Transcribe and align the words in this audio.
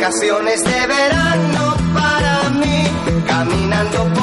Vacaciones 0.00 0.64
de 0.64 0.86
verano 0.86 1.76
para 1.92 2.48
mí, 2.58 2.84
caminando 3.26 4.04
por 4.14 4.19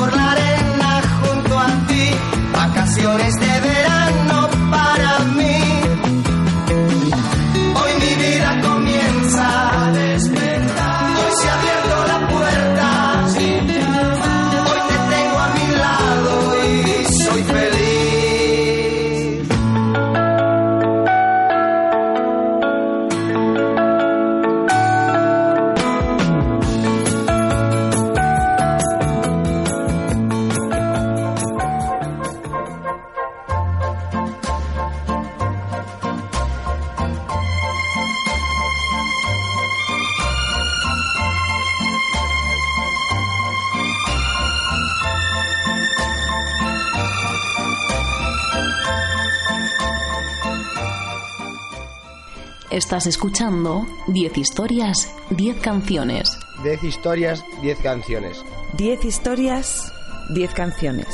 Estás 52.98 53.14
escuchando 53.14 53.86
10 54.08 54.40
historias, 54.40 55.14
10 55.30 55.58
canciones. 55.58 56.36
10 56.64 56.84
historias, 56.84 57.46
10 57.62 57.78
canciones. 57.78 58.44
10 58.76 59.06
historias, 59.06 59.94
10 60.30 60.52
canciones. 60.56 61.08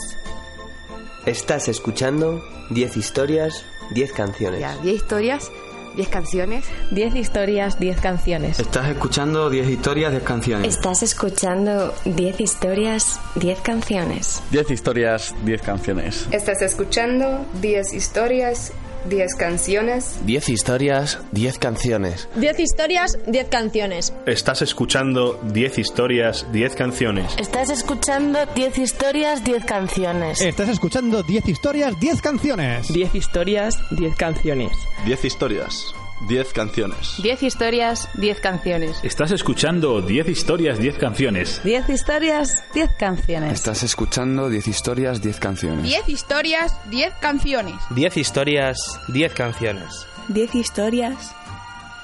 Estás 1.25 1.67
escuchando 1.67 2.41
10 2.69 2.95
historias, 2.95 3.65
10 3.91 4.13
canciones. 4.13 4.61
Ya, 4.61 4.77
10 4.77 4.95
historias, 4.95 5.51
10 5.97 6.07
canciones. 6.07 6.65
10 6.91 7.15
historias, 7.15 7.77
10 7.77 7.99
canciones. 7.99 8.59
Estás 8.61 8.87
escuchando 8.87 9.49
10 9.49 9.67
historias, 9.67 10.11
10 10.13 10.23
canciones. 10.23 10.73
Estás 10.73 11.03
escuchando 11.03 11.93
10 12.05 12.39
historias, 12.39 13.19
10 13.35 13.59
canciones. 13.59 14.41
10 14.51 14.71
historias, 14.71 15.35
10 15.43 15.61
canciones. 15.61 16.27
Estás 16.31 16.61
escuchando 16.61 17.45
10 17.61 17.93
historias, 17.93 18.71
10 19.05 19.35
canciones. 19.35 20.19
10 20.25 20.49
historias, 20.49 21.19
10 21.31 21.57
canciones. 21.57 22.27
10 22.35 22.59
historias, 22.59 23.17
10 23.27 23.47
canciones. 23.49 24.13
Estás 24.25 24.61
escuchando 24.61 25.39
10 25.51 25.77
historias, 25.79 26.45
10 26.51 26.75
canciones. 26.75 27.35
Estás 27.37 27.69
escuchando 27.69 28.45
10 28.55 28.77
historias, 28.77 29.43
10 29.43 29.65
canciones. 29.65 30.41
Estás 30.41 30.69
escuchando 30.69 31.23
10 31.23 31.47
historias, 31.49 31.99
10 31.99 32.21
canciones. 32.21 32.93
10 32.93 33.15
historias, 33.15 33.77
10 33.91 34.15
canciones. 34.15 34.71
10 35.05 35.25
historias. 35.25 35.93
10 36.27 36.53
canciones. 36.53 37.15
10 37.21 37.43
historias, 37.43 38.09
10 38.15 38.39
canciones. 38.39 38.97
Estás 39.03 39.31
escuchando 39.31 40.01
10 40.01 40.29
historias, 40.29 40.79
10 40.79 40.97
canciones. 40.97 41.61
10 41.63 41.89
historias, 41.89 42.63
10 42.73 42.91
canciones. 42.97 43.53
Estás 43.53 43.83
escuchando 43.83 44.49
10 44.49 44.67
historias, 44.67 45.21
10 45.21 45.39
canciones. 45.39 45.83
10 45.83 46.09
historias, 46.09 46.73
10 46.89 47.13
canciones. 47.19 47.75
10 47.89 48.17
historias, 48.17 48.77
10 49.07 49.33
canciones. 49.33 50.07
10 50.29 50.55
historias, 50.55 51.35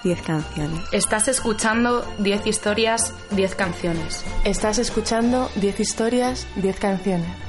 10 0.03 0.21
canciones. 0.21 0.81
Estás 0.91 1.27
escuchando 1.27 2.05
10 2.19 2.47
historias, 2.47 3.13
10 3.31 3.55
canciones. 3.55 4.25
Estás 4.43 4.79
escuchando 4.79 5.49
10 5.55 5.79
historias, 5.79 6.47
10 6.55 6.79
canciones. 6.79 7.48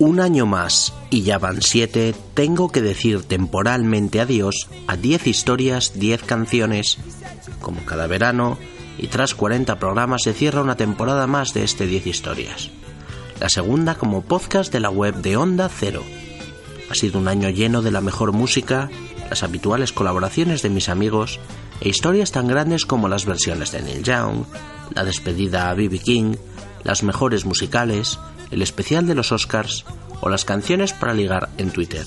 Un 0.00 0.20
año 0.20 0.46
más, 0.46 0.92
y 1.10 1.22
ya 1.22 1.38
van 1.38 1.62
siete, 1.62 2.14
tengo 2.34 2.70
que 2.70 2.82
decir 2.82 3.22
temporalmente 3.22 4.20
adiós 4.20 4.68
a 4.86 4.96
10 4.96 5.26
historias, 5.26 5.98
10 5.98 6.22
canciones. 6.22 6.98
Como 7.60 7.84
cada 7.84 8.06
verano, 8.06 8.58
y 8.98 9.06
tras 9.06 9.34
40 9.34 9.78
programas 9.78 10.22
se 10.24 10.34
cierra 10.34 10.62
una 10.62 10.76
temporada 10.76 11.26
más 11.26 11.54
de 11.54 11.64
este 11.64 11.86
10 11.86 12.06
historias. 12.06 12.70
La 13.40 13.48
segunda 13.48 13.94
como 13.94 14.22
podcast 14.22 14.72
de 14.72 14.80
la 14.80 14.90
web 14.90 15.14
de 15.16 15.36
Onda 15.36 15.68
Cero. 15.68 16.02
Ha 16.90 16.94
sido 16.94 17.18
un 17.18 17.28
año 17.28 17.48
lleno 17.48 17.82
de 17.82 17.90
la 17.90 18.00
mejor 18.00 18.32
música, 18.32 18.90
las 19.30 19.42
habituales 19.42 19.92
colaboraciones 19.92 20.62
de 20.62 20.70
mis 20.70 20.88
amigos 20.88 21.38
e 21.80 21.88
historias 21.88 22.32
tan 22.32 22.48
grandes 22.48 22.84
como 22.84 23.08
las 23.08 23.24
versiones 23.24 23.70
de 23.72 23.82
Neil 23.82 24.02
Young, 24.02 24.44
la 24.94 25.04
despedida 25.04 25.70
a 25.70 25.74
B.B. 25.74 25.98
King, 26.00 26.34
las 26.82 27.02
mejores 27.02 27.44
musicales, 27.44 28.18
el 28.50 28.62
especial 28.62 29.06
de 29.06 29.14
los 29.14 29.30
Oscars 29.32 29.84
o 30.20 30.28
las 30.28 30.44
canciones 30.44 30.92
para 30.92 31.14
ligar 31.14 31.48
en 31.58 31.70
Twitter. 31.70 32.06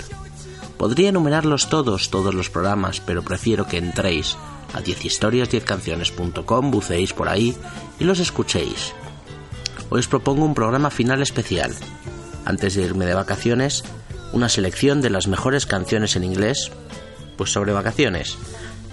Podría 0.77 1.09
enumerarlos 1.09 1.69
todos, 1.69 2.09
todos 2.09 2.33
los 2.33 2.49
programas, 2.49 2.99
pero 3.01 3.23
prefiero 3.23 3.67
que 3.67 3.77
entréis 3.77 4.35
a 4.73 4.81
10historias10canciones.com, 4.81 6.71
buceéis 6.71 7.13
por 7.13 7.29
ahí 7.29 7.55
y 7.99 8.03
los 8.03 8.19
escuchéis. 8.19 8.93
Hoy 9.89 9.99
os 9.99 10.07
propongo 10.07 10.45
un 10.45 10.55
programa 10.55 10.89
final 10.89 11.21
especial. 11.21 11.75
Antes 12.45 12.75
de 12.75 12.83
irme 12.83 13.05
de 13.05 13.13
vacaciones, 13.13 13.83
una 14.33 14.49
selección 14.49 15.01
de 15.01 15.09
las 15.09 15.27
mejores 15.27 15.65
canciones 15.65 16.15
en 16.15 16.23
inglés, 16.23 16.71
pues 17.37 17.51
sobre 17.51 17.73
vacaciones. 17.73 18.37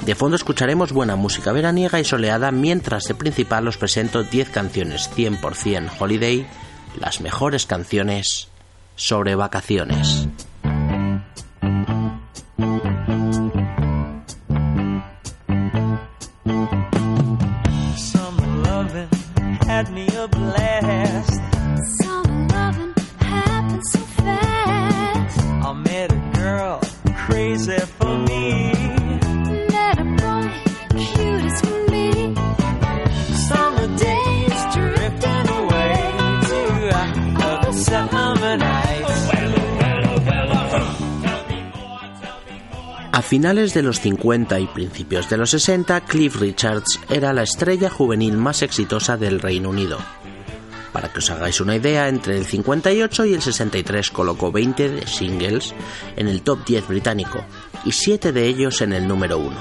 De 0.04 0.14
fondo 0.14 0.36
escucharemos 0.36 0.92
buena 0.92 1.16
música 1.16 1.52
veraniega 1.52 2.00
y 2.00 2.04
soleada, 2.04 2.50
mientras 2.50 3.04
de 3.04 3.14
principal 3.14 3.66
os 3.68 3.78
presento 3.78 4.22
10 4.22 4.50
canciones 4.50 5.10
100% 5.16 5.90
holiday, 5.98 6.46
las 7.00 7.20
mejores 7.20 7.66
canciones 7.66 8.47
sobre 8.98 9.34
vacaciones. 9.36 10.28
Finales 43.28 43.74
de 43.74 43.82
los 43.82 44.00
50 44.00 44.58
y 44.58 44.66
principios 44.68 45.28
de 45.28 45.36
los 45.36 45.50
60, 45.50 46.00
Cliff 46.06 46.40
Richards 46.40 46.98
era 47.10 47.34
la 47.34 47.42
estrella 47.42 47.90
juvenil 47.90 48.38
más 48.38 48.62
exitosa 48.62 49.18
del 49.18 49.38
Reino 49.38 49.68
Unido. 49.68 49.98
Para 50.94 51.12
que 51.12 51.18
os 51.18 51.28
hagáis 51.30 51.60
una 51.60 51.76
idea, 51.76 52.08
entre 52.08 52.38
el 52.38 52.46
58 52.46 53.26
y 53.26 53.34
el 53.34 53.42
63 53.42 54.10
colocó 54.12 54.50
20 54.50 54.88
de 54.88 55.06
singles 55.06 55.74
en 56.16 56.26
el 56.26 56.40
top 56.40 56.64
10 56.64 56.88
británico 56.88 57.44
y 57.84 57.92
7 57.92 58.32
de 58.32 58.46
ellos 58.46 58.80
en 58.80 58.94
el 58.94 59.06
número 59.06 59.38
1. 59.38 59.54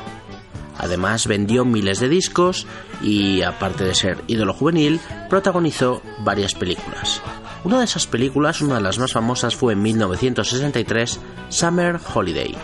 Además 0.78 1.28
vendió 1.28 1.66
miles 1.66 2.00
de 2.00 2.08
discos 2.08 2.68
y, 3.02 3.42
aparte 3.42 3.84
de 3.84 3.96
ser 3.96 4.24
ídolo 4.28 4.54
juvenil, 4.54 5.02
protagonizó 5.30 6.02
varias 6.20 6.54
películas. 6.54 7.22
Una 7.66 7.80
de 7.80 7.86
esas 7.86 8.08
películas, 8.08 8.62
una 8.62 8.76
de 8.76 8.82
las 8.82 8.98
más 8.98 9.12
famosas, 9.12 9.58
fue 9.58 9.74
en 9.74 9.82
1963, 9.82 11.20
Summer 11.50 12.00
Holiday. 12.14 12.56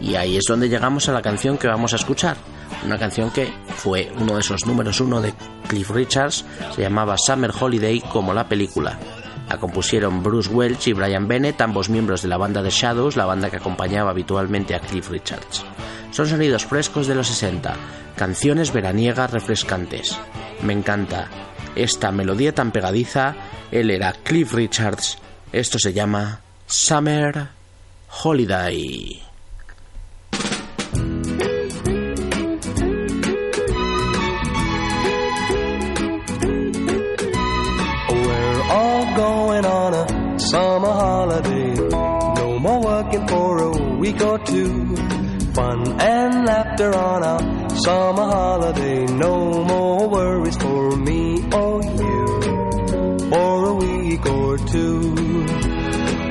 Y 0.00 0.14
ahí 0.14 0.36
es 0.36 0.44
donde 0.48 0.68
llegamos 0.68 1.08
a 1.08 1.12
la 1.12 1.22
canción 1.22 1.58
que 1.58 1.68
vamos 1.68 1.92
a 1.92 1.96
escuchar. 1.96 2.36
Una 2.84 2.98
canción 2.98 3.30
que 3.30 3.52
fue 3.76 4.12
uno 4.18 4.34
de 4.34 4.40
esos 4.40 4.66
números 4.66 5.00
uno 5.00 5.20
de 5.20 5.34
Cliff 5.68 5.90
Richards, 5.90 6.44
se 6.74 6.82
llamaba 6.82 7.16
Summer 7.18 7.50
Holiday 7.58 8.00
como 8.00 8.32
la 8.32 8.48
película. 8.48 8.98
La 9.48 9.58
compusieron 9.58 10.22
Bruce 10.22 10.50
Welch 10.50 10.88
y 10.88 10.92
Brian 10.92 11.26
Bennett, 11.26 11.60
ambos 11.60 11.88
miembros 11.88 12.22
de 12.22 12.28
la 12.28 12.36
banda 12.36 12.62
The 12.62 12.70
Shadows, 12.70 13.16
la 13.16 13.24
banda 13.24 13.50
que 13.50 13.56
acompañaba 13.56 14.10
habitualmente 14.10 14.74
a 14.74 14.80
Cliff 14.80 15.08
Richards. 15.10 15.64
Son 16.10 16.26
sonidos 16.26 16.66
frescos 16.66 17.06
de 17.06 17.14
los 17.14 17.28
60, 17.28 17.74
canciones 18.16 18.72
veraniegas 18.72 19.30
refrescantes. 19.30 20.18
Me 20.62 20.72
encanta 20.72 21.28
esta 21.76 22.10
melodía 22.10 22.54
tan 22.54 22.72
pegadiza. 22.72 23.34
Él 23.70 23.90
era 23.90 24.12
Cliff 24.12 24.52
Richards. 24.52 25.18
Esto 25.52 25.78
se 25.78 25.92
llama 25.92 26.40
Summer 26.66 27.48
Holiday. 28.22 29.27
Going 39.28 39.66
on 39.66 39.92
a 39.94 40.38
summer 40.38 40.94
holiday. 41.04 41.74
No 42.40 42.58
more 42.58 42.80
working 42.80 43.26
for 43.28 43.50
a 43.70 43.96
week 44.02 44.20
or 44.22 44.38
two. 44.38 44.96
Fun 45.56 45.78
and 46.00 46.46
laughter 46.46 46.90
on 46.94 47.20
our 47.32 47.42
summer 47.86 48.26
holiday. 48.36 49.04
No 49.26 49.64
more 49.72 50.08
worries 50.08 50.56
for 50.56 50.96
me 51.08 51.22
or 51.60 51.82
you. 52.00 52.20
For 53.32 53.54
a 53.72 53.74
week 53.84 54.24
or 54.26 54.56
two. 54.74 55.14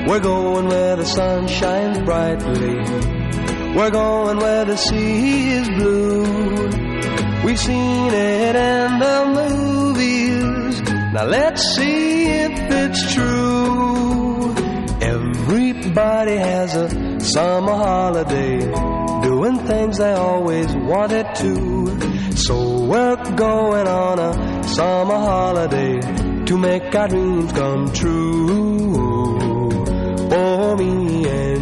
We're 0.08 0.26
going 0.32 0.66
where 0.66 0.96
the 0.96 1.04
sun 1.04 1.46
shines 1.46 1.98
brightly. 2.00 2.76
We're 3.76 3.94
going 4.02 4.38
where 4.38 4.64
the 4.64 4.76
sea 4.76 5.50
is 5.60 5.68
blue. 5.68 6.22
We've 7.44 7.60
seen 7.68 8.12
it 8.12 8.56
in 8.56 8.98
the 9.04 9.18
movies. 9.38 10.57
Now 11.10 11.24
let's 11.24 11.62
see 11.74 12.26
if 12.26 12.52
it's 12.70 13.14
true. 13.14 14.54
Everybody 15.00 16.36
has 16.36 16.76
a 16.76 17.18
summer 17.20 17.72
holiday, 17.74 18.58
doing 19.22 19.58
things 19.66 19.96
they 19.96 20.12
always 20.12 20.66
wanted 20.76 21.26
to. 21.36 22.36
So 22.36 22.84
we're 22.84 23.16
going 23.36 23.88
on 23.88 24.18
a 24.18 24.62
summer 24.68 25.16
holiday 25.16 25.98
to 26.44 26.58
make 26.58 26.94
our 26.94 27.08
dreams 27.08 27.52
come 27.52 27.90
true. 27.92 29.28
For 30.28 30.76
me 30.76 31.26
and 31.26 31.57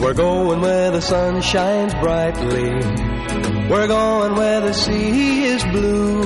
We're 0.00 0.14
going 0.14 0.62
where 0.62 0.90
the 0.90 1.02
sun 1.02 1.42
shines 1.42 1.92
brightly. 1.92 2.70
We're 3.68 3.86
going 3.86 4.34
where 4.34 4.62
the 4.62 4.72
sea 4.72 5.44
is 5.44 5.62
blue. 5.64 6.20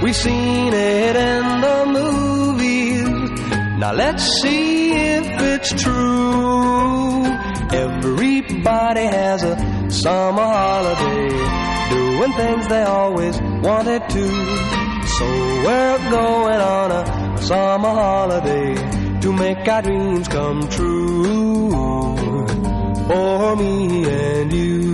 We've 0.00 0.14
seen 0.14 0.72
it 0.72 1.16
in 1.16 1.60
the 1.60 1.86
movies. 1.98 3.40
Now 3.80 3.92
let's 3.94 4.22
see 4.40 4.92
if 4.92 5.26
it's 5.26 5.82
true. 5.82 7.24
Everybody 7.72 9.06
has 9.06 9.42
a 9.42 9.90
summer 9.90 10.44
holiday, 10.44 11.30
doing 11.90 12.32
things 12.34 12.68
they 12.68 12.82
always 12.84 13.40
wanted 13.40 14.08
to. 14.08 14.28
So 15.18 15.26
we're 15.66 16.10
going 16.10 16.60
on 16.60 16.92
a 16.92 17.42
summer 17.42 17.88
holiday 17.88 19.20
to 19.20 19.32
make 19.32 19.66
our 19.66 19.82
dreams 19.82 20.28
come 20.28 20.68
true 20.68 21.41
for 23.06 23.56
me 23.56 24.04
and 24.04 24.52
you. 24.52 24.91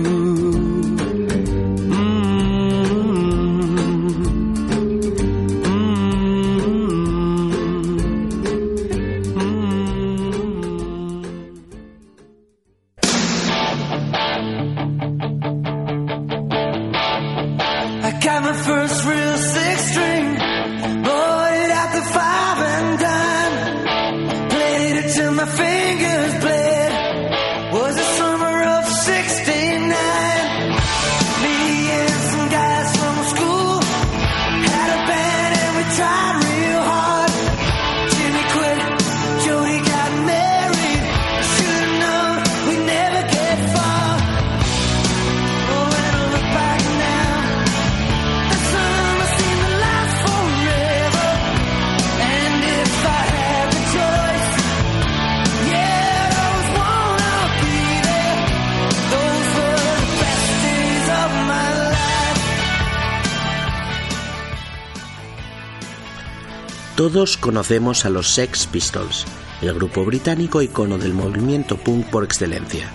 Todos 66.99 67.37
conocemos 67.37 68.03
a 68.03 68.09
los 68.09 68.29
Sex 68.33 68.67
Pistols, 68.67 69.23
el 69.61 69.73
grupo 69.73 70.03
británico 70.03 70.61
icono 70.61 70.97
del 70.97 71.13
movimiento 71.13 71.77
punk 71.77 72.07
por 72.07 72.25
excelencia. 72.25 72.91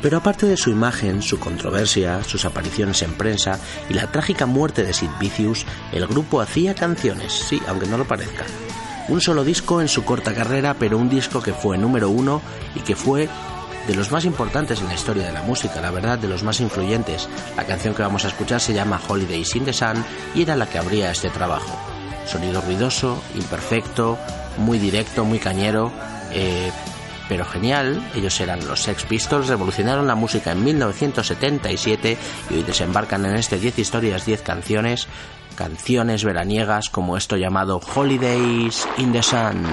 Pero 0.00 0.16
aparte 0.16 0.46
de 0.46 0.56
su 0.56 0.70
imagen, 0.70 1.20
su 1.20 1.38
controversia, 1.38 2.24
sus 2.24 2.46
apariciones 2.46 3.02
en 3.02 3.12
prensa 3.12 3.60
y 3.90 3.92
la 3.92 4.10
trágica 4.10 4.46
muerte 4.46 4.82
de 4.82 4.94
Sid 4.94 5.10
Vicious, 5.20 5.66
el 5.92 6.06
grupo 6.06 6.40
hacía 6.40 6.74
canciones, 6.74 7.34
sí, 7.34 7.60
aunque 7.68 7.84
no 7.86 7.98
lo 7.98 8.08
parezca. 8.08 8.46
Un 9.08 9.20
solo 9.20 9.44
disco 9.44 9.82
en 9.82 9.88
su 9.88 10.06
corta 10.06 10.32
carrera, 10.32 10.76
pero 10.78 10.96
un 10.96 11.10
disco 11.10 11.42
que 11.42 11.52
fue 11.52 11.76
número 11.76 12.08
uno 12.08 12.40
y 12.74 12.80
que 12.80 12.96
fue 12.96 13.28
de 13.86 13.94
los 13.94 14.10
más 14.10 14.24
importantes 14.24 14.80
en 14.80 14.86
la 14.86 14.94
historia 14.94 15.26
de 15.26 15.34
la 15.34 15.42
música, 15.42 15.82
la 15.82 15.90
verdad, 15.90 16.18
de 16.18 16.28
los 16.28 16.42
más 16.44 16.60
influyentes. 16.60 17.28
La 17.58 17.66
canción 17.66 17.94
que 17.94 18.00
vamos 18.00 18.24
a 18.24 18.28
escuchar 18.28 18.62
se 18.62 18.72
llama 18.72 19.02
Holidays 19.06 19.54
in 19.54 19.66
the 19.66 19.74
Sun 19.74 20.02
y 20.34 20.40
era 20.40 20.56
la 20.56 20.66
que 20.66 20.78
abría 20.78 21.10
este 21.10 21.28
trabajo. 21.28 21.93
Sonido 22.26 22.60
ruidoso, 22.60 23.22
imperfecto, 23.34 24.18
muy 24.58 24.78
directo, 24.78 25.24
muy 25.24 25.38
cañero, 25.38 25.92
eh, 26.32 26.70
pero 27.28 27.44
genial. 27.44 28.02
Ellos 28.14 28.40
eran 28.40 28.66
los 28.66 28.82
Sex 28.82 29.04
Pistols, 29.04 29.48
revolucionaron 29.48 30.06
la 30.06 30.14
música 30.14 30.52
en 30.52 30.64
1977 30.64 32.16
y 32.50 32.54
hoy 32.54 32.62
desembarcan 32.62 33.24
en 33.26 33.36
este 33.36 33.58
10 33.58 33.78
historias, 33.78 34.26
10 34.26 34.42
canciones, 34.42 35.08
canciones 35.56 36.24
veraniegas 36.24 36.88
como 36.90 37.16
esto 37.16 37.36
llamado 37.36 37.80
Holidays 37.94 38.86
in 38.98 39.12
the 39.12 39.22
Sun. 39.22 39.64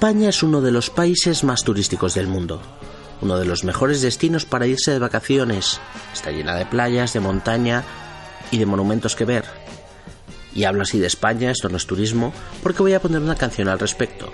España 0.00 0.30
es 0.30 0.42
uno 0.42 0.62
de 0.62 0.72
los 0.72 0.88
países 0.88 1.44
más 1.44 1.62
turísticos 1.62 2.14
del 2.14 2.26
mundo, 2.26 2.62
uno 3.20 3.38
de 3.38 3.44
los 3.44 3.64
mejores 3.64 4.00
destinos 4.00 4.46
para 4.46 4.66
irse 4.66 4.92
de 4.92 4.98
vacaciones. 4.98 5.78
Está 6.14 6.30
llena 6.30 6.56
de 6.56 6.64
playas, 6.64 7.12
de 7.12 7.20
montaña 7.20 7.84
y 8.50 8.56
de 8.56 8.64
monumentos 8.64 9.14
que 9.14 9.26
ver. 9.26 9.44
Y 10.54 10.64
hablo 10.64 10.84
así 10.84 10.98
de 10.98 11.06
España, 11.06 11.50
esto 11.50 11.68
no 11.68 11.76
es 11.76 11.86
turismo, 11.86 12.32
porque 12.62 12.80
voy 12.80 12.94
a 12.94 13.02
poner 13.02 13.20
una 13.20 13.34
canción 13.34 13.68
al 13.68 13.78
respecto. 13.78 14.32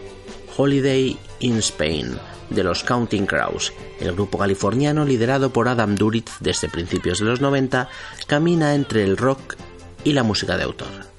Holiday 0.57 1.19
in 1.41 1.57
Spain, 1.57 2.17
de 2.49 2.63
los 2.63 2.85
Counting 2.85 3.27
Crows, 3.27 3.73
el 3.99 4.13
grupo 4.13 4.39
californiano 4.39 5.05
liderado 5.05 5.53
por 5.53 5.67
Adam 5.67 5.97
Duritz 5.97 6.31
desde 6.39 6.69
principios 6.69 7.19
de 7.19 7.25
los 7.25 7.41
90, 7.41 7.89
camina 8.29 8.77
entre 8.77 9.03
el 9.03 9.17
rock 9.17 9.57
y 10.05 10.13
la 10.13 10.23
música 10.23 10.57
de 10.57 10.63
autor. 10.63 11.16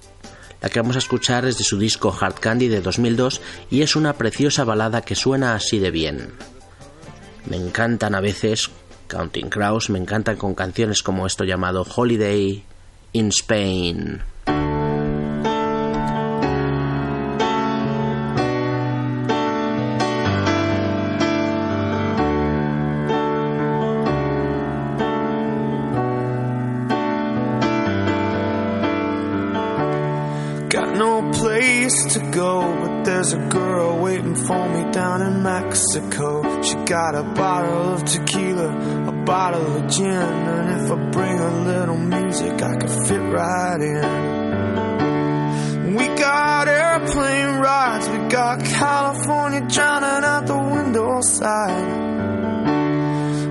La 0.61 0.69
que 0.69 0.79
vamos 0.79 0.95
a 0.95 0.99
escuchar 0.99 1.45
es 1.45 1.57
de 1.57 1.63
su 1.63 1.77
disco 1.77 2.15
Hard 2.19 2.35
Candy 2.35 2.67
de 2.67 2.81
2002 2.81 3.41
y 3.69 3.81
es 3.81 3.95
una 3.95 4.13
preciosa 4.13 4.63
balada 4.63 5.01
que 5.01 5.15
suena 5.15 5.53
así 5.53 5.79
de 5.79 5.91
bien. 5.91 6.31
Me 7.49 7.57
encantan 7.57 8.15
a 8.15 8.21
veces 8.21 8.69
Counting 9.07 9.49
Crows, 9.49 9.89
me 9.89 9.99
encantan 9.99 10.35
con 10.35 10.55
canciones 10.55 11.03
como 11.03 11.27
esto 11.27 11.43
llamado 11.43 11.85
Holiday 11.95 12.63
in 13.13 13.27
Spain. 13.29 14.21
There's 33.29 33.45
a 33.45 33.49
girl 33.49 33.99
waiting 33.99 34.35
for 34.35 34.69
me 34.69 34.89
down 34.91 35.21
in 35.21 35.43
Mexico. 35.43 36.61
She 36.61 36.75
got 36.85 37.13
a 37.13 37.23
bottle 37.23 37.93
of 37.93 38.05
tequila, 38.05 39.07
a 39.07 39.11
bottle 39.25 39.77
of 39.77 39.89
gin, 39.89 40.07
and 40.07 40.81
if 40.81 40.91
I 40.91 40.95
bring 41.09 41.37
a 41.37 41.63
little 41.65 41.97
music, 41.97 42.61
I 42.61 42.77
can 42.77 43.05
fit 43.05 43.19
right 43.19 43.81
in. 43.81 44.75
We 45.95 46.07
got 46.07 46.69
airplane 46.69 47.59
rides, 47.59 48.07
we 48.07 48.17
got 48.29 48.63
California 48.63 49.67
drowning 49.67 50.23
out 50.23 50.47
the 50.47 50.57
window 50.57 51.19
side. 51.21 52.05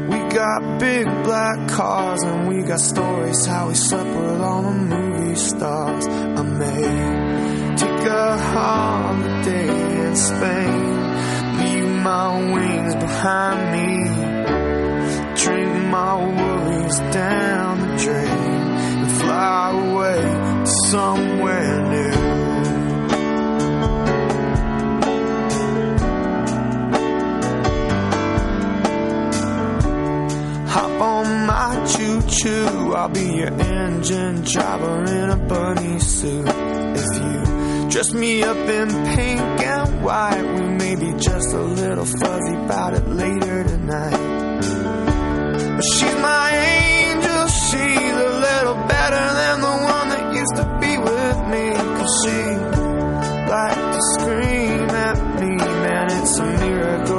We 0.08 0.18
got 0.34 0.78
big 0.80 1.04
black 1.24 1.68
cars 1.68 2.22
and 2.22 2.48
we 2.48 2.62
got 2.62 2.80
stories 2.80 3.44
how 3.44 3.68
we 3.68 3.74
slept 3.74 4.08
with 4.08 4.40
all 4.40 4.62
the 4.62 4.70
movie 4.72 5.34
stars. 5.34 6.06
I 6.06 6.42
may 6.42 7.25
Spain, 10.16 10.80
leave 11.58 12.02
my 12.02 12.52
wings 12.52 12.94
behind 12.94 13.60
me, 13.74 13.88
drink 15.36 15.72
my 15.90 16.14
worries 16.16 16.98
down 17.12 17.80
the 17.80 17.96
drain, 18.02 18.26
and 19.02 19.12
fly 19.20 19.70
away 19.70 20.22
to 20.64 20.72
somewhere 20.88 21.82
new. 21.90 22.46
Hop 30.68 31.00
on 31.00 31.46
my 31.46 31.86
choo 31.86 32.22
choo. 32.22 32.94
I'll 32.94 33.08
be 33.10 33.34
your 33.34 33.52
engine 33.52 34.42
driver 34.42 35.04
in 35.04 35.30
a 35.30 35.36
bunny 35.36 35.98
suit. 35.98 36.46
If 36.48 37.14
you 37.22 37.90
dress 37.90 38.12
me 38.12 38.42
up 38.42 38.56
in 38.56 38.88
pink 39.14 39.60
white, 40.06 40.46
we 40.54 40.66
may 40.82 40.94
be 40.94 41.10
just 41.18 41.52
a 41.52 41.62
little 41.82 42.04
fuzzy 42.04 42.54
about 42.54 42.94
it 42.94 43.08
later 43.08 43.64
tonight. 43.64 44.60
But 45.76 45.84
she's 45.94 46.16
my 46.32 46.48
angel. 46.78 47.42
She's 47.66 48.16
a 48.28 48.32
little 48.46 48.78
better 48.94 49.24
than 49.40 49.56
the 49.68 49.76
one 49.96 50.08
that 50.12 50.24
used 50.40 50.56
to 50.60 50.66
be 50.82 50.92
with 51.08 51.38
me. 51.52 51.64
Cause 51.98 52.14
she 52.22 52.40
liked 53.54 53.86
to 53.96 54.00
scream 54.14 54.90
at 55.08 55.18
me. 55.40 55.52
Man, 55.56 56.06
it's 56.18 56.38
a 56.38 56.46
miracle 56.60 57.15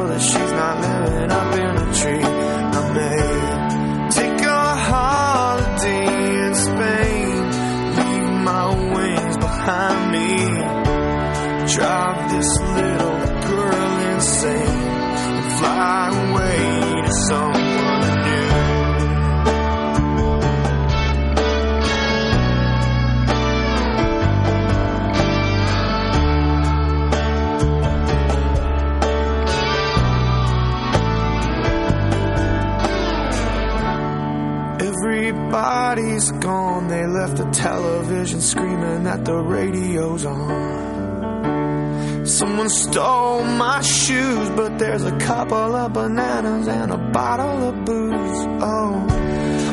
the 37.37 37.45
television 37.51 38.41
screaming 38.41 39.03
that 39.03 39.23
the 39.23 39.35
radio's 39.35 40.25
on. 40.25 42.25
Someone 42.25 42.69
stole 42.69 43.43
my 43.43 43.81
shoes, 43.81 44.49
but 44.49 44.79
there's 44.79 45.03
a 45.03 45.15
couple 45.19 45.75
of 45.75 45.93
bananas 45.93 46.67
and 46.67 46.91
a 46.91 46.97
bottle 46.97 47.69
of 47.69 47.85
booze. 47.85 48.47
Oh, 48.61 49.05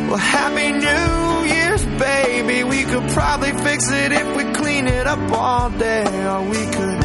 well, 0.09 0.18
Happy 0.18 0.72
New 0.72 1.46
Year's, 1.55 1.87
baby. 1.98 2.64
We 2.64 2.85
could 2.85 3.09
probably 3.11 3.53
fix 3.53 3.90
it 3.90 4.12
if 4.12 4.37
we 4.37 4.44
clean 4.53 4.87
it 4.87 5.07
up 5.07 5.33
all 5.33 5.70
day, 5.70 6.05
or 6.27 6.42
we 6.42 6.66
could 6.66 7.03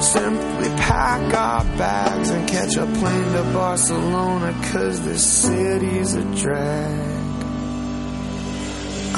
simply 0.00 0.68
pack 0.78 1.34
our 1.34 1.64
bags 1.76 2.30
and 2.30 2.48
catch 2.48 2.76
a 2.76 2.86
plane 2.86 3.32
to 3.32 3.42
Barcelona, 3.52 4.52
cause 4.70 5.00
this 5.04 5.26
city's 5.26 6.14
a 6.14 6.22
drag. 6.36 7.11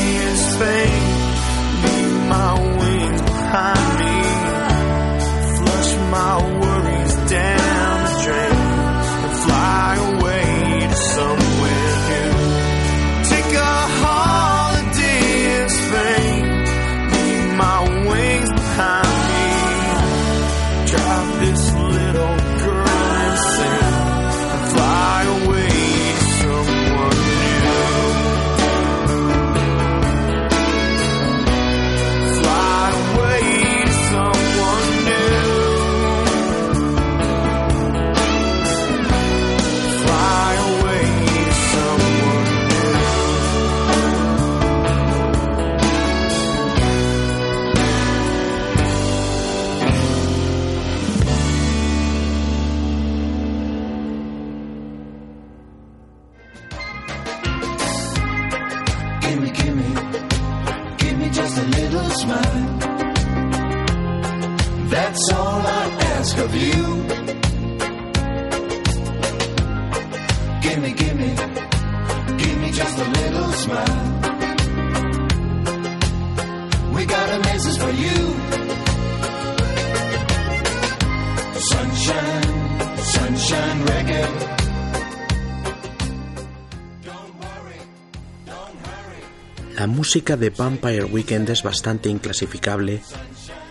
música 90.06 90.36
de 90.36 90.50
Vampire 90.50 91.04
Weekend 91.06 91.50
es 91.50 91.64
bastante 91.64 92.08
inclasificable, 92.08 93.02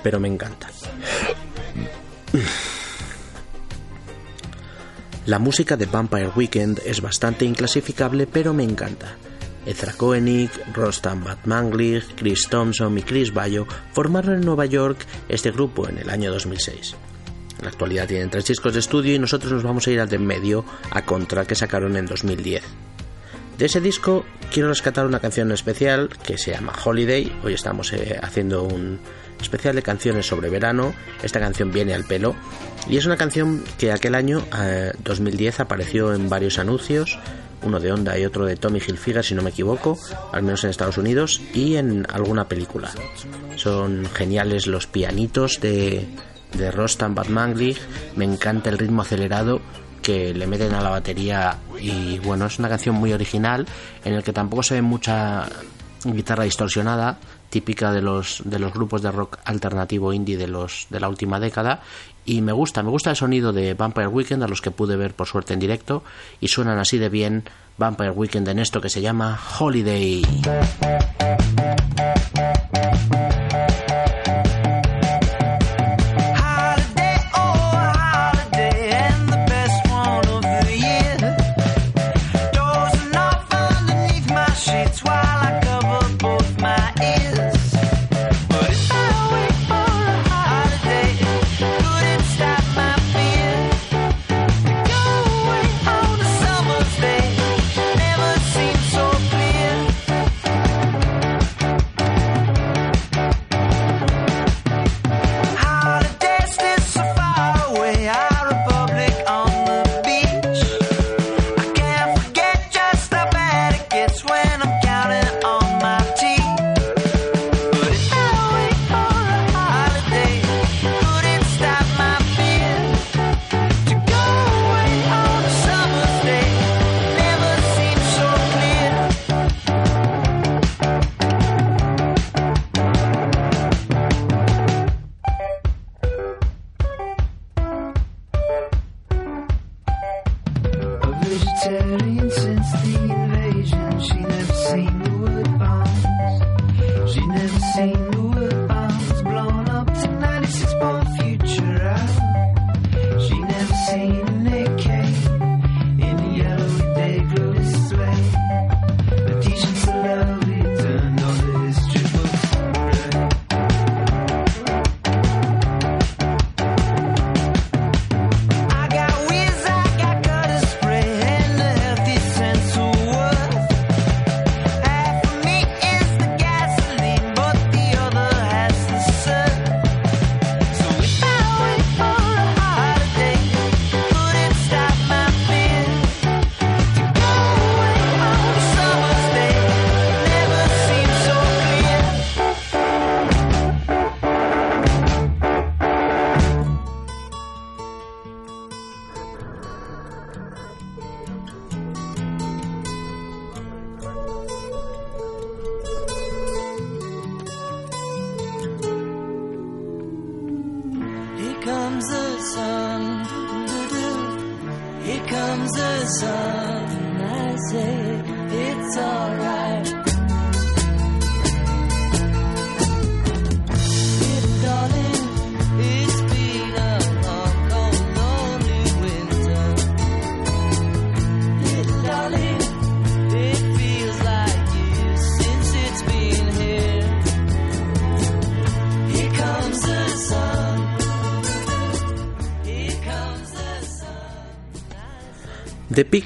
pero 0.03 0.19
me 0.19 0.27
encanta. 0.27 0.69
La 5.27 5.39
música 5.39 5.77
de 5.77 5.85
Vampire 5.85 6.33
Weekend 6.35 6.81
es 6.85 6.99
bastante 6.99 7.45
inclasificable, 7.45 8.27
pero 8.27 8.53
me 8.53 8.65
encanta. 8.65 9.15
Ezra 9.65 9.93
Koenig, 9.93 10.51
Rostam 10.73 11.23
Batmanglich, 11.23 12.03
Chris 12.17 12.49
Thompson 12.49 12.97
y 12.97 13.03
Chris 13.03 13.33
Bayo 13.33 13.65
formaron 13.93 14.35
en 14.35 14.41
Nueva 14.41 14.65
York 14.65 15.05
este 15.29 15.51
grupo 15.51 15.87
en 15.87 15.99
el 15.99 16.09
año 16.09 16.33
2006. 16.33 16.95
En 17.59 17.63
la 17.63 17.69
actualidad 17.69 18.09
tienen 18.09 18.29
tres 18.29 18.45
discos 18.45 18.73
de 18.73 18.81
estudio 18.81 19.15
y 19.15 19.19
nosotros 19.19 19.53
nos 19.53 19.63
vamos 19.63 19.87
a 19.87 19.91
ir 19.91 20.01
al 20.01 20.09
de 20.09 20.17
en 20.17 20.25
medio, 20.25 20.65
a 20.91 21.05
Contra, 21.05 21.45
que 21.45 21.55
sacaron 21.55 21.95
en 21.95 22.07
2010. 22.07 22.61
De 23.57 23.67
ese 23.67 23.79
disco 23.79 24.25
quiero 24.51 24.67
rescatar 24.67 25.05
una 25.05 25.21
canción 25.21 25.49
especial 25.53 26.09
que 26.25 26.37
se 26.37 26.51
llama 26.51 26.73
Holiday. 26.83 27.31
Hoy 27.41 27.53
estamos 27.53 27.93
eh, 27.93 28.19
haciendo 28.21 28.63
un 28.63 28.99
especial 29.39 29.75
de 29.75 29.81
canciones 29.81 30.27
sobre 30.27 30.49
verano. 30.49 30.93
Esta 31.23 31.39
canción 31.39 31.71
viene 31.71 31.93
al 31.93 32.03
pelo 32.03 32.35
y 32.89 32.97
es 32.97 33.05
una 33.05 33.15
canción 33.15 33.63
que 33.77 33.93
aquel 33.93 34.13
año, 34.13 34.43
eh, 34.59 34.91
2010, 35.03 35.61
apareció 35.61 36.13
en 36.13 36.27
varios 36.27 36.59
anuncios. 36.59 37.17
Uno 37.63 37.79
de 37.79 37.93
Honda 37.93 38.19
y 38.19 38.25
otro 38.25 38.45
de 38.45 38.57
Tommy 38.57 38.79
Hilfiger, 38.85 39.23
si 39.23 39.35
no 39.35 39.41
me 39.41 39.51
equivoco, 39.51 39.97
al 40.33 40.43
menos 40.43 40.65
en 40.65 40.69
Estados 40.69 40.97
Unidos, 40.97 41.41
y 41.53 41.77
en 41.77 42.05
alguna 42.11 42.47
película. 42.49 42.91
Son 43.55 44.05
geniales 44.13 44.67
los 44.67 44.85
pianitos 44.85 45.61
de, 45.61 46.05
de 46.57 46.71
Rostam 46.71 47.15
Batmanglich. 47.15 47.79
Me 48.17 48.25
encanta 48.25 48.69
el 48.69 48.77
ritmo 48.77 49.01
acelerado 49.01 49.61
que 50.05 50.35
le 50.35 50.45
meten 50.45 50.71
a 50.75 50.81
la 50.81 50.91
batería 50.91 51.57
y 51.81 52.19
bueno, 52.19 52.45
es 52.45 52.59
una 52.59 52.69
canción 52.69 52.93
muy 52.93 53.11
original 53.11 53.65
en 54.03 54.13
el 54.13 54.23
que 54.23 54.33
tampoco 54.33 54.61
se 54.61 54.75
ve 54.75 54.83
mucha 54.83 55.47
guitarra 56.03 56.43
distorsionada, 56.43 57.17
típica 57.49 57.91
de 57.91 58.03
los, 58.03 58.43
de 58.45 58.59
los 58.59 58.71
grupos 58.71 59.01
de 59.01 59.09
rock 59.09 59.39
alternativo 59.45 60.13
indie 60.13 60.37
de, 60.37 60.47
los, 60.47 60.85
de 60.91 60.99
la 60.99 61.09
última 61.09 61.39
década. 61.39 61.81
Y 62.23 62.41
me 62.41 62.51
gusta, 62.51 62.83
me 62.83 62.91
gusta 62.91 63.09
el 63.09 63.15
sonido 63.15 63.51
de 63.51 63.73
Vampire 63.73 64.07
Weekend, 64.07 64.43
a 64.43 64.47
los 64.47 64.61
que 64.61 64.69
pude 64.69 64.95
ver 64.95 65.15
por 65.15 65.25
suerte 65.25 65.55
en 65.55 65.59
directo, 65.59 66.03
y 66.39 66.49
suenan 66.49 66.77
así 66.77 66.99
de 66.99 67.09
bien 67.09 67.43
Vampire 67.79 68.11
Weekend 68.11 68.47
en 68.47 68.59
esto 68.59 68.79
que 68.79 68.89
se 68.89 69.01
llama 69.01 69.39
Holiday. 69.57 70.21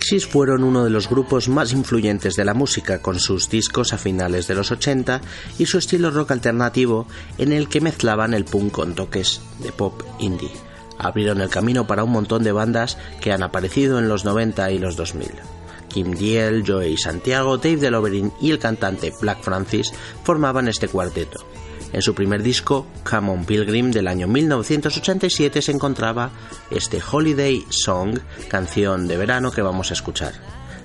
Pixies 0.09 0.25
fueron 0.25 0.63
uno 0.63 0.83
de 0.83 0.89
los 0.89 1.07
grupos 1.07 1.49
más 1.49 1.71
influyentes 1.71 2.35
de 2.35 2.43
la 2.43 2.55
música 2.55 2.99
con 2.99 3.19
sus 3.19 3.47
discos 3.47 3.93
a 3.93 3.99
finales 3.99 4.47
de 4.47 4.55
los 4.55 4.71
80 4.71 5.21
y 5.59 5.67
su 5.67 5.77
estilo 5.77 6.09
rock 6.09 6.31
alternativo 6.31 7.05
en 7.37 7.53
el 7.53 7.69
que 7.69 7.79
mezclaban 7.79 8.33
el 8.33 8.43
punk 8.43 8.71
con 8.71 8.95
toques 8.95 9.39
de 9.59 9.71
pop 9.71 10.01
indie. 10.17 10.49
Abrieron 10.97 11.41
el 11.41 11.49
camino 11.49 11.85
para 11.85 12.03
un 12.03 12.11
montón 12.11 12.43
de 12.43 12.51
bandas 12.51 12.97
que 13.21 13.31
han 13.31 13.43
aparecido 13.43 13.99
en 13.99 14.09
los 14.09 14.25
90 14.25 14.71
y 14.71 14.79
los 14.79 14.95
2000. 14.95 15.29
Kim 15.89 16.15
Deal, 16.15 16.63
Joey 16.65 16.97
Santiago, 16.97 17.59
Dave 17.59 17.77
DeLoverin 17.77 18.33
y 18.41 18.49
el 18.49 18.57
cantante 18.57 19.13
Black 19.21 19.43
Francis 19.43 19.93
formaban 20.23 20.67
este 20.67 20.87
cuarteto. 20.87 21.45
En 21.91 22.02
su 22.02 22.13
primer 22.13 22.43
disco, 22.43 22.86
Come 23.04 23.32
On 23.32 23.45
Pilgrim 23.45 23.91
del 23.91 24.08
año 24.08 24.28
1987 24.28 25.62
se 25.62 25.71
encontraba 25.71 26.32
este 26.69 27.02
Holiday 27.02 27.65
Song, 27.69 28.19
canción 28.47 29.08
de 29.08 29.17
verano 29.17 29.52
que 29.52 29.63
vamos 29.63 29.89
a 29.89 29.93
escuchar. 29.93 30.34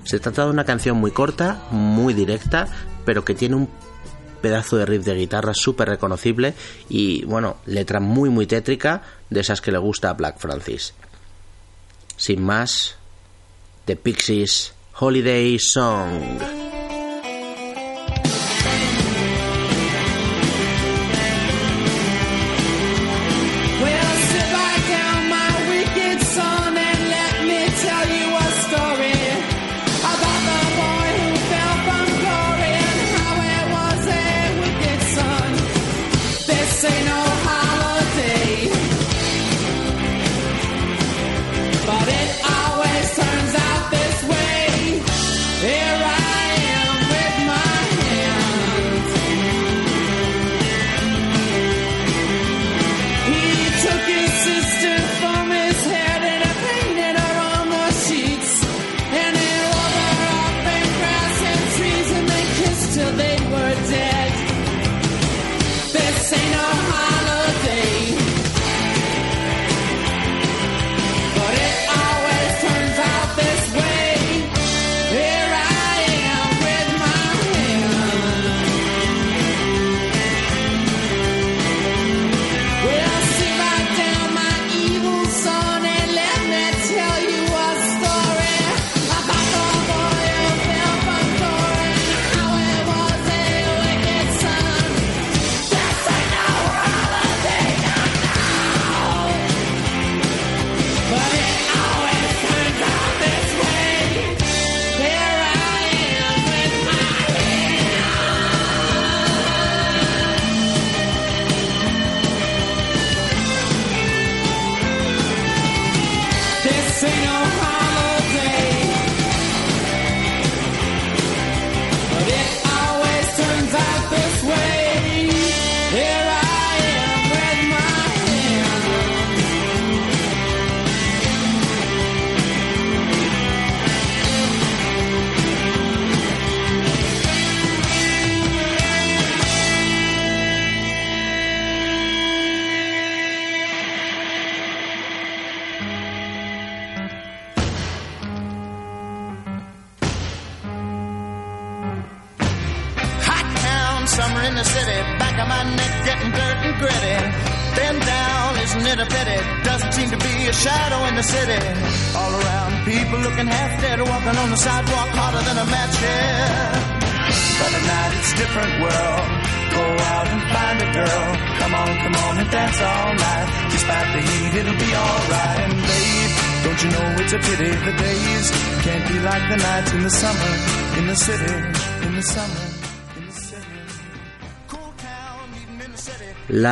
Se 0.05 0.19
trata 0.19 0.45
de 0.45 0.51
una 0.51 0.65
canción 0.65 0.97
muy 0.97 1.11
corta, 1.11 1.63
muy 1.71 2.15
directa, 2.15 2.69
pero 3.05 3.25
que 3.25 3.35
tiene 3.35 3.57
un 3.57 3.69
pedazo 4.41 4.77
de 4.77 4.87
riff 4.87 5.05
de 5.05 5.15
guitarra 5.15 5.53
súper 5.55 5.89
reconocible 5.89 6.55
y, 6.89 7.25
bueno, 7.25 7.57
letra 7.67 8.01
muy 8.01 8.31
muy 8.31 8.47
tétrica, 8.47 9.03
de 9.31 9.41
esas 9.41 9.61
que 9.61 9.73
le 9.73 9.79
gusta 9.79 10.11
a 10.11 10.15
Black 10.15 10.39
Francis. 10.39 10.95
Sin 12.17 12.43
más, 12.43 12.97
The 13.87 13.97
Pixies 13.97 14.73
Holiday 14.99 15.59
Song. 15.59 16.64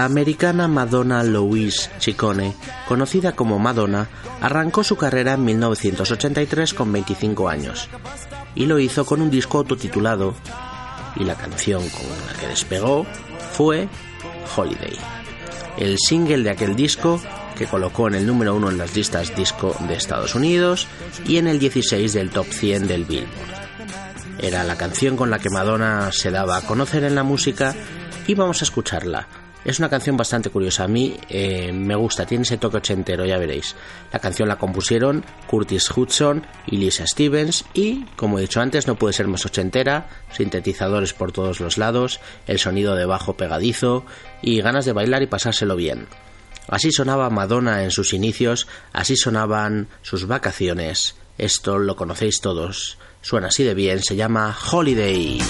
La 0.02 0.06
americana 0.06 0.66
Madonna 0.66 1.22
Louise 1.22 1.88
Ciccone, 2.00 2.56
conocida 2.88 3.36
como 3.36 3.60
Madonna, 3.60 4.08
arrancó 4.40 4.82
su 4.82 4.96
carrera 4.96 5.34
en 5.34 5.44
1983 5.44 6.74
con 6.74 6.90
25 6.90 7.48
años 7.48 7.88
y 8.56 8.66
lo 8.66 8.80
hizo 8.80 9.06
con 9.06 9.22
un 9.22 9.30
disco 9.30 9.58
autotitulado 9.58 10.34
y 11.14 11.22
la 11.22 11.36
canción 11.36 11.88
con 11.88 12.08
la 12.26 12.32
que 12.40 12.48
despegó 12.48 13.06
fue 13.52 13.88
Holiday, 14.56 14.98
el 15.76 15.96
single 16.00 16.42
de 16.42 16.50
aquel 16.50 16.74
disco 16.74 17.20
que 17.56 17.66
colocó 17.66 18.08
en 18.08 18.16
el 18.16 18.26
número 18.26 18.56
uno 18.56 18.70
en 18.70 18.78
las 18.78 18.96
listas 18.96 19.36
disco 19.36 19.72
de 19.86 19.94
Estados 19.94 20.34
Unidos 20.34 20.88
y 21.24 21.36
en 21.36 21.46
el 21.46 21.60
16 21.60 22.12
del 22.12 22.30
top 22.30 22.48
100 22.48 22.88
del 22.88 23.04
Billboard. 23.04 23.30
Era 24.40 24.64
la 24.64 24.76
canción 24.76 25.16
con 25.16 25.30
la 25.30 25.38
que 25.38 25.48
Madonna 25.48 26.10
se 26.10 26.32
daba 26.32 26.56
a 26.56 26.62
conocer 26.62 27.04
en 27.04 27.14
la 27.14 27.22
música 27.22 27.76
y 28.26 28.34
vamos 28.34 28.62
a 28.62 28.64
escucharla. 28.64 29.28
Es 29.64 29.78
una 29.78 29.88
canción 29.88 30.16
bastante 30.16 30.50
curiosa. 30.50 30.84
A 30.84 30.88
mí 30.88 31.16
eh, 31.28 31.72
me 31.72 31.94
gusta, 31.94 32.26
tiene 32.26 32.42
ese 32.42 32.58
toque 32.58 32.78
ochentero, 32.78 33.24
ya 33.24 33.38
veréis. 33.38 33.76
La 34.12 34.18
canción 34.18 34.48
la 34.48 34.58
compusieron 34.58 35.24
Curtis 35.46 35.90
Hudson 35.90 36.44
y 36.66 36.78
Lisa 36.78 37.06
Stevens 37.06 37.64
y, 37.72 38.04
como 38.16 38.38
he 38.38 38.42
dicho 38.42 38.60
antes, 38.60 38.86
no 38.86 38.96
puede 38.96 39.12
ser 39.12 39.28
más 39.28 39.46
ochentera. 39.46 40.08
Sintetizadores 40.32 41.12
por 41.12 41.32
todos 41.32 41.60
los 41.60 41.78
lados, 41.78 42.20
el 42.46 42.58
sonido 42.58 42.96
de 42.96 43.04
bajo 43.04 43.36
pegadizo 43.36 44.04
y 44.42 44.60
ganas 44.60 44.84
de 44.84 44.92
bailar 44.92 45.22
y 45.22 45.26
pasárselo 45.26 45.76
bien. 45.76 46.08
Así 46.68 46.90
sonaba 46.90 47.30
Madonna 47.30 47.84
en 47.84 47.90
sus 47.90 48.12
inicios, 48.12 48.66
así 48.92 49.16
sonaban 49.16 49.88
sus 50.02 50.26
vacaciones. 50.26 51.16
Esto 51.38 51.78
lo 51.78 51.96
conocéis 51.96 52.40
todos. 52.40 52.98
Suena 53.20 53.48
así 53.48 53.62
de 53.62 53.74
bien, 53.74 54.02
se 54.02 54.16
llama 54.16 54.56
Holiday. 54.70 55.40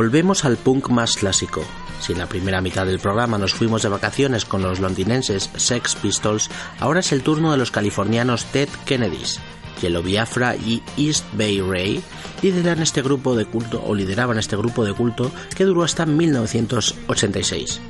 Volvemos 0.00 0.46
al 0.46 0.56
punk 0.56 0.88
más 0.88 1.14
clásico. 1.18 1.62
Si 2.00 2.12
en 2.12 2.20
la 2.20 2.26
primera 2.26 2.62
mitad 2.62 2.86
del 2.86 3.00
programa 3.00 3.36
nos 3.36 3.52
fuimos 3.52 3.82
de 3.82 3.90
vacaciones 3.90 4.46
con 4.46 4.62
los 4.62 4.80
londinenses 4.80 5.50
Sex 5.56 5.94
Pistols, 5.94 6.48
ahora 6.78 7.00
es 7.00 7.12
el 7.12 7.22
turno 7.22 7.52
de 7.52 7.58
los 7.58 7.70
californianos 7.70 8.46
Ted 8.46 8.70
Kennedys. 8.86 9.40
Yellow 9.82 10.02
Biafra 10.02 10.56
y 10.56 10.82
East 10.96 11.26
Bay 11.34 11.60
Ray 11.60 12.02
lideran 12.40 12.80
este 12.80 13.02
grupo 13.02 13.36
de 13.36 13.44
culto 13.44 13.84
o 13.84 13.94
lideraban 13.94 14.38
este 14.38 14.56
grupo 14.56 14.86
de 14.86 14.94
culto 14.94 15.30
que 15.54 15.66
duró 15.66 15.82
hasta 15.82 16.06
1986. 16.06 17.80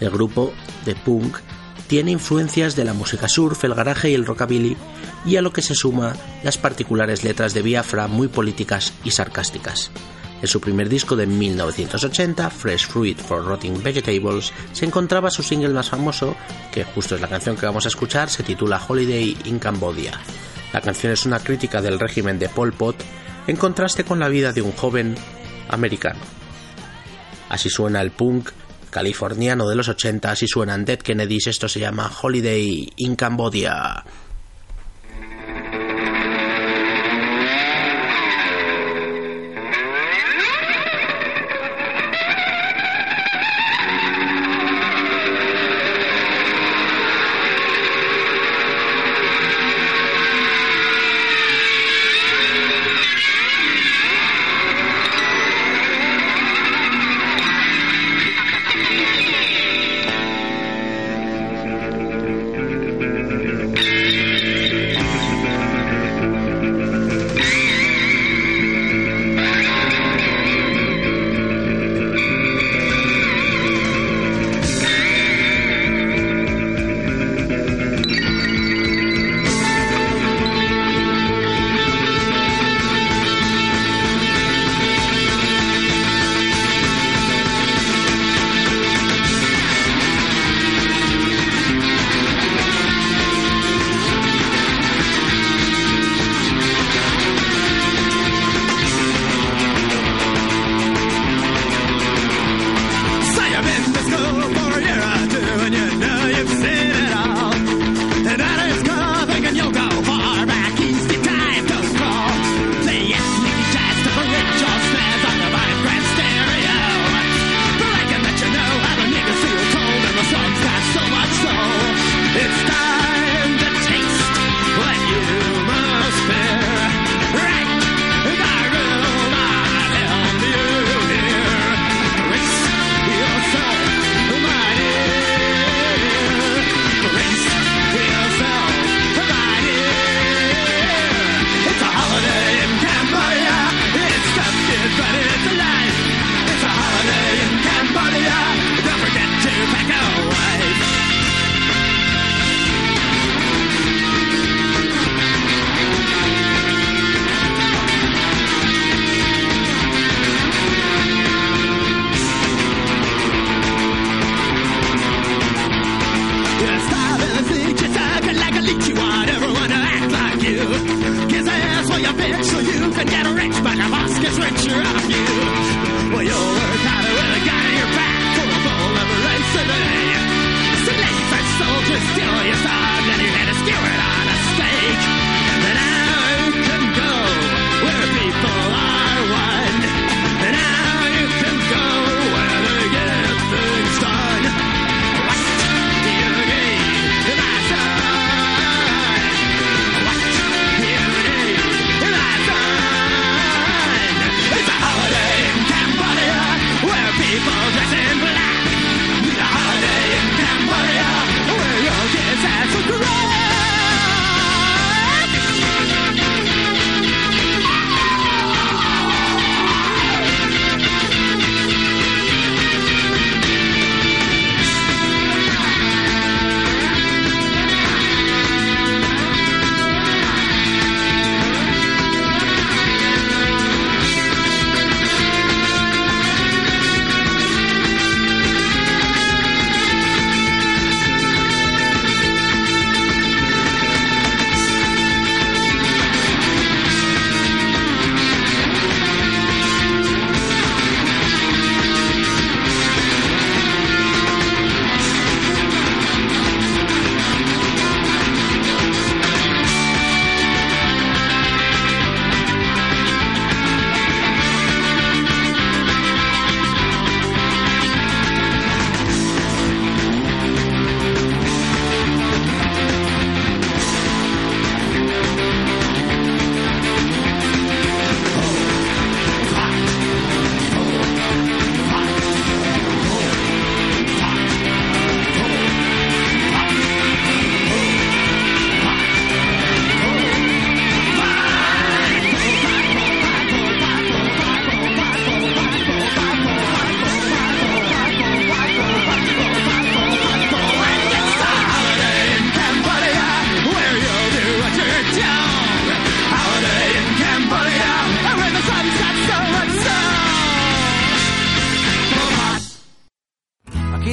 El 0.00 0.10
grupo 0.10 0.52
de 0.84 0.94
punk 0.94 1.38
tiene 1.86 2.10
influencias 2.10 2.76
de 2.76 2.84
la 2.84 2.92
música 2.92 3.26
surf, 3.26 3.64
el 3.64 3.72
garaje 3.72 4.10
y 4.10 4.14
el 4.14 4.26
rockabilly, 4.26 4.76
y 5.24 5.36
a 5.36 5.40
lo 5.40 5.54
que 5.54 5.62
se 5.62 5.74
suma 5.74 6.14
las 6.42 6.58
particulares 6.58 7.24
letras 7.24 7.54
de 7.54 7.62
Biafra 7.62 8.06
muy 8.06 8.28
políticas 8.28 8.92
y 9.02 9.12
sarcásticas. 9.12 9.90
En 10.44 10.48
su 10.48 10.60
primer 10.60 10.90
disco 10.90 11.16
de 11.16 11.26
1980, 11.26 12.50
Fresh 12.50 12.88
Fruit 12.88 13.18
for 13.18 13.42
Rotting 13.42 13.82
Vegetables, 13.82 14.52
se 14.74 14.84
encontraba 14.84 15.30
su 15.30 15.42
single 15.42 15.70
más 15.70 15.88
famoso, 15.88 16.36
que 16.70 16.84
justo 16.84 17.14
es 17.14 17.22
la 17.22 17.28
canción 17.28 17.56
que 17.56 17.64
vamos 17.64 17.86
a 17.86 17.88
escuchar, 17.88 18.28
se 18.28 18.42
titula 18.42 18.78
Holiday 18.86 19.38
in 19.46 19.58
Cambodia. 19.58 20.20
La 20.74 20.82
canción 20.82 21.14
es 21.14 21.24
una 21.24 21.38
crítica 21.38 21.80
del 21.80 21.98
régimen 21.98 22.38
de 22.38 22.50
Pol 22.50 22.74
Pot 22.74 22.96
en 23.46 23.56
contraste 23.56 24.04
con 24.04 24.18
la 24.18 24.28
vida 24.28 24.52
de 24.52 24.60
un 24.60 24.72
joven 24.72 25.14
americano. 25.70 26.20
Así 27.48 27.70
suena 27.70 28.02
el 28.02 28.10
punk 28.10 28.50
californiano 28.90 29.66
de 29.66 29.76
los 29.76 29.88
80, 29.88 30.30
así 30.30 30.46
suenan 30.46 30.84
Dead 30.84 30.98
Kennedys, 30.98 31.46
esto 31.46 31.70
se 31.70 31.80
llama 31.80 32.12
Holiday 32.20 32.92
in 32.96 33.16
Cambodia. 33.16 34.04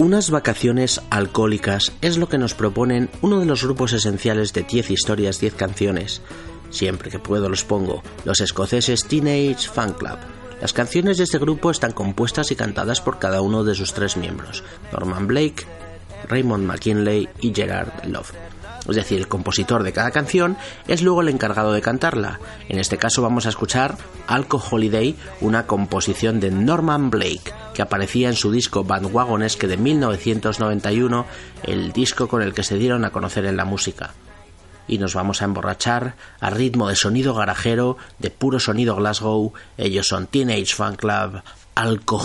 Unas 0.00 0.30
vacaciones 0.30 1.02
alcohólicas 1.10 1.92
es 2.00 2.16
lo 2.16 2.26
que 2.26 2.38
nos 2.38 2.54
proponen 2.54 3.10
uno 3.20 3.38
de 3.38 3.44
los 3.44 3.62
grupos 3.62 3.92
esenciales 3.92 4.54
de 4.54 4.62
10 4.62 4.92
historias, 4.92 5.40
10 5.40 5.52
canciones. 5.52 6.22
Siempre 6.70 7.10
que 7.10 7.18
puedo 7.18 7.50
los 7.50 7.64
pongo, 7.64 8.02
los 8.24 8.40
escoceses 8.40 9.04
Teenage 9.06 9.68
Fan 9.68 9.92
Club. 9.92 10.16
Las 10.58 10.72
canciones 10.72 11.18
de 11.18 11.24
este 11.24 11.36
grupo 11.36 11.70
están 11.70 11.92
compuestas 11.92 12.50
y 12.50 12.56
cantadas 12.56 13.02
por 13.02 13.18
cada 13.18 13.42
uno 13.42 13.62
de 13.62 13.74
sus 13.74 13.92
tres 13.92 14.16
miembros, 14.16 14.64
Norman 14.90 15.26
Blake, 15.26 15.66
Raymond 16.30 16.64
McKinley 16.64 17.28
y 17.42 17.52
Gerard 17.54 17.92
Love. 18.06 18.32
Es 18.88 18.96
decir, 18.96 19.18
el 19.18 19.28
compositor 19.28 19.82
de 19.82 19.92
cada 19.92 20.10
canción 20.10 20.56
es 20.88 21.02
luego 21.02 21.20
el 21.20 21.28
encargado 21.28 21.72
de 21.72 21.82
cantarla. 21.82 22.40
En 22.68 22.78
este 22.78 22.98
caso 22.98 23.22
vamos 23.22 23.46
a 23.46 23.50
escuchar 23.50 23.96
Alco 24.26 24.62
Holiday, 24.70 25.16
una 25.40 25.66
composición 25.66 26.40
de 26.40 26.50
Norman 26.50 27.10
Blake, 27.10 27.52
que 27.74 27.82
aparecía 27.82 28.28
en 28.28 28.36
su 28.36 28.50
disco 28.50 28.84
Bandwagonesque 28.84 29.66
de 29.66 29.76
1991, 29.76 31.26
el 31.64 31.92
disco 31.92 32.28
con 32.28 32.42
el 32.42 32.54
que 32.54 32.62
se 32.62 32.78
dieron 32.78 33.04
a 33.04 33.10
conocer 33.10 33.44
en 33.44 33.56
la 33.56 33.64
música. 33.64 34.14
Y 34.88 34.98
nos 34.98 35.14
vamos 35.14 35.40
a 35.40 35.44
emborrachar 35.44 36.16
a 36.40 36.50
ritmo 36.50 36.88
de 36.88 36.96
sonido 36.96 37.34
garajero, 37.34 37.96
de 38.18 38.30
puro 38.30 38.58
sonido 38.58 38.96
Glasgow. 38.96 39.52
Ellos 39.78 40.08
son 40.08 40.26
Teenage 40.26 40.74
Fan 40.74 40.96
Club, 40.96 41.42
Alco 41.76 42.18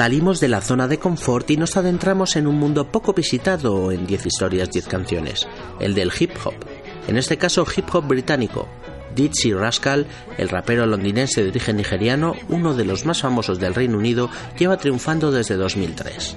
Salimos 0.00 0.40
de 0.40 0.48
la 0.48 0.62
zona 0.62 0.88
de 0.88 0.98
confort 0.98 1.50
y 1.50 1.58
nos 1.58 1.76
adentramos 1.76 2.34
en 2.36 2.46
un 2.46 2.54
mundo 2.54 2.90
poco 2.90 3.12
visitado 3.12 3.92
en 3.92 4.06
10 4.06 4.24
historias, 4.24 4.70
10 4.70 4.86
canciones, 4.86 5.46
el 5.78 5.94
del 5.94 6.10
hip 6.18 6.30
hop. 6.42 6.54
En 7.06 7.18
este 7.18 7.36
caso, 7.36 7.66
hip 7.76 7.84
hop 7.94 8.08
británico. 8.08 8.66
Dizzy 9.14 9.52
Rascal, 9.52 10.06
el 10.38 10.48
rapero 10.48 10.86
londinense 10.86 11.42
de 11.42 11.50
origen 11.50 11.76
nigeriano, 11.76 12.34
uno 12.48 12.72
de 12.72 12.86
los 12.86 13.04
más 13.04 13.20
famosos 13.20 13.58
del 13.58 13.74
Reino 13.74 13.98
Unido, 13.98 14.30
lleva 14.58 14.78
triunfando 14.78 15.30
desde 15.30 15.56
2003. 15.56 16.34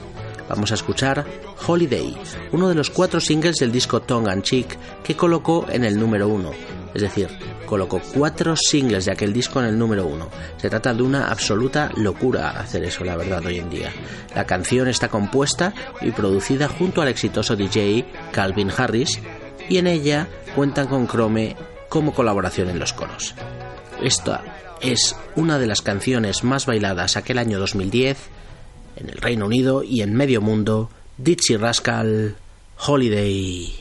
Vamos 0.49 0.72
a 0.72 0.76
escuchar 0.76 1.26
Holiday, 1.66 2.18
uno 2.51 2.68
de 2.68 2.76
los 2.76 2.89
cuatro 2.89 3.22
singles 3.22 3.55
del 3.59 3.72
disco 3.72 4.01
Tongue 4.01 4.30
and 4.30 4.43
Cheek 4.43 4.78
que 5.05 5.16
colocó 5.16 5.68
en 5.70 5.86
el 5.86 5.97
número 5.97 6.28
uno. 6.28 6.51
Es 6.93 7.01
decir, 7.01 7.30
colocó 7.74 7.99
cuatro 8.13 8.55
singles 8.55 9.05
de 9.05 9.13
aquel 9.13 9.34
disco 9.34 9.59
en 9.59 9.65
el 9.65 9.80
número 9.80 10.05
uno. 10.05 10.30
Se 10.57 10.69
trata 10.69 10.93
de 10.93 11.01
una 11.01 11.32
absoluta 11.32 11.89
locura 11.95 12.51
hacer 12.51 12.84
eso, 12.84 13.03
la 13.03 13.15
verdad, 13.15 13.43
hoy 13.43 13.57
en 13.57 13.71
día. 13.71 13.91
La 14.36 14.45
canción 14.45 14.88
está 14.88 15.07
compuesta 15.07 15.74
y 15.99 16.11
producida 16.11 16.67
junto 16.67 17.01
al 17.01 17.07
exitoso 17.07 17.55
DJ 17.55 18.05
Calvin 18.32 18.69
Harris 18.69 19.19
y 19.67 19.78
en 19.80 19.88
ella 19.88 20.28
cuentan 20.53 20.86
con 20.86 21.07
Chrome 21.07 21.55
como 21.89 22.13
colaboración 22.13 22.69
en 22.69 22.78
los 22.78 22.93
coros. 22.93 23.34
Esta 23.99 24.43
es 24.80 25.15
una 25.36 25.57
de 25.57 25.65
las 25.65 25.82
canciones 25.82 26.43
más 26.43 26.67
bailadas 26.67 27.17
aquel 27.17 27.39
año 27.39 27.57
2010 27.57 28.17
en 28.97 29.09
el 29.09 29.17
Reino 29.17 29.47
Unido 29.47 29.82
y 29.82 30.03
en 30.03 30.13
medio 30.13 30.41
mundo, 30.41 30.91
Dizzy 31.17 31.57
Rascal 31.57 32.36
Holiday. 32.78 33.74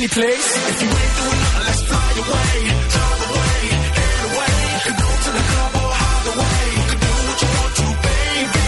Any 0.00 0.08
place. 0.08 0.48
If 0.56 0.80
you 0.80 0.88
ain't 0.88 1.14
doing 1.20 1.40
nothing, 1.44 1.64
let's 1.68 1.82
fly 1.84 2.08
away. 2.24 2.52
Drive 2.88 3.20
away, 3.28 3.60
get 4.00 4.16
away. 4.28 4.56
Can 4.80 4.96
go 4.96 5.10
to 5.24 5.30
the 5.36 5.42
club 5.50 5.72
oh, 5.76 5.84
or 5.84 5.92
hide 6.00 6.26
away. 6.32 6.60
You 6.72 6.84
can 6.90 7.00
do 7.04 7.12
what 7.20 7.38
you 7.40 7.50
want 7.60 7.72
to, 7.80 7.86
baby. 8.00 8.64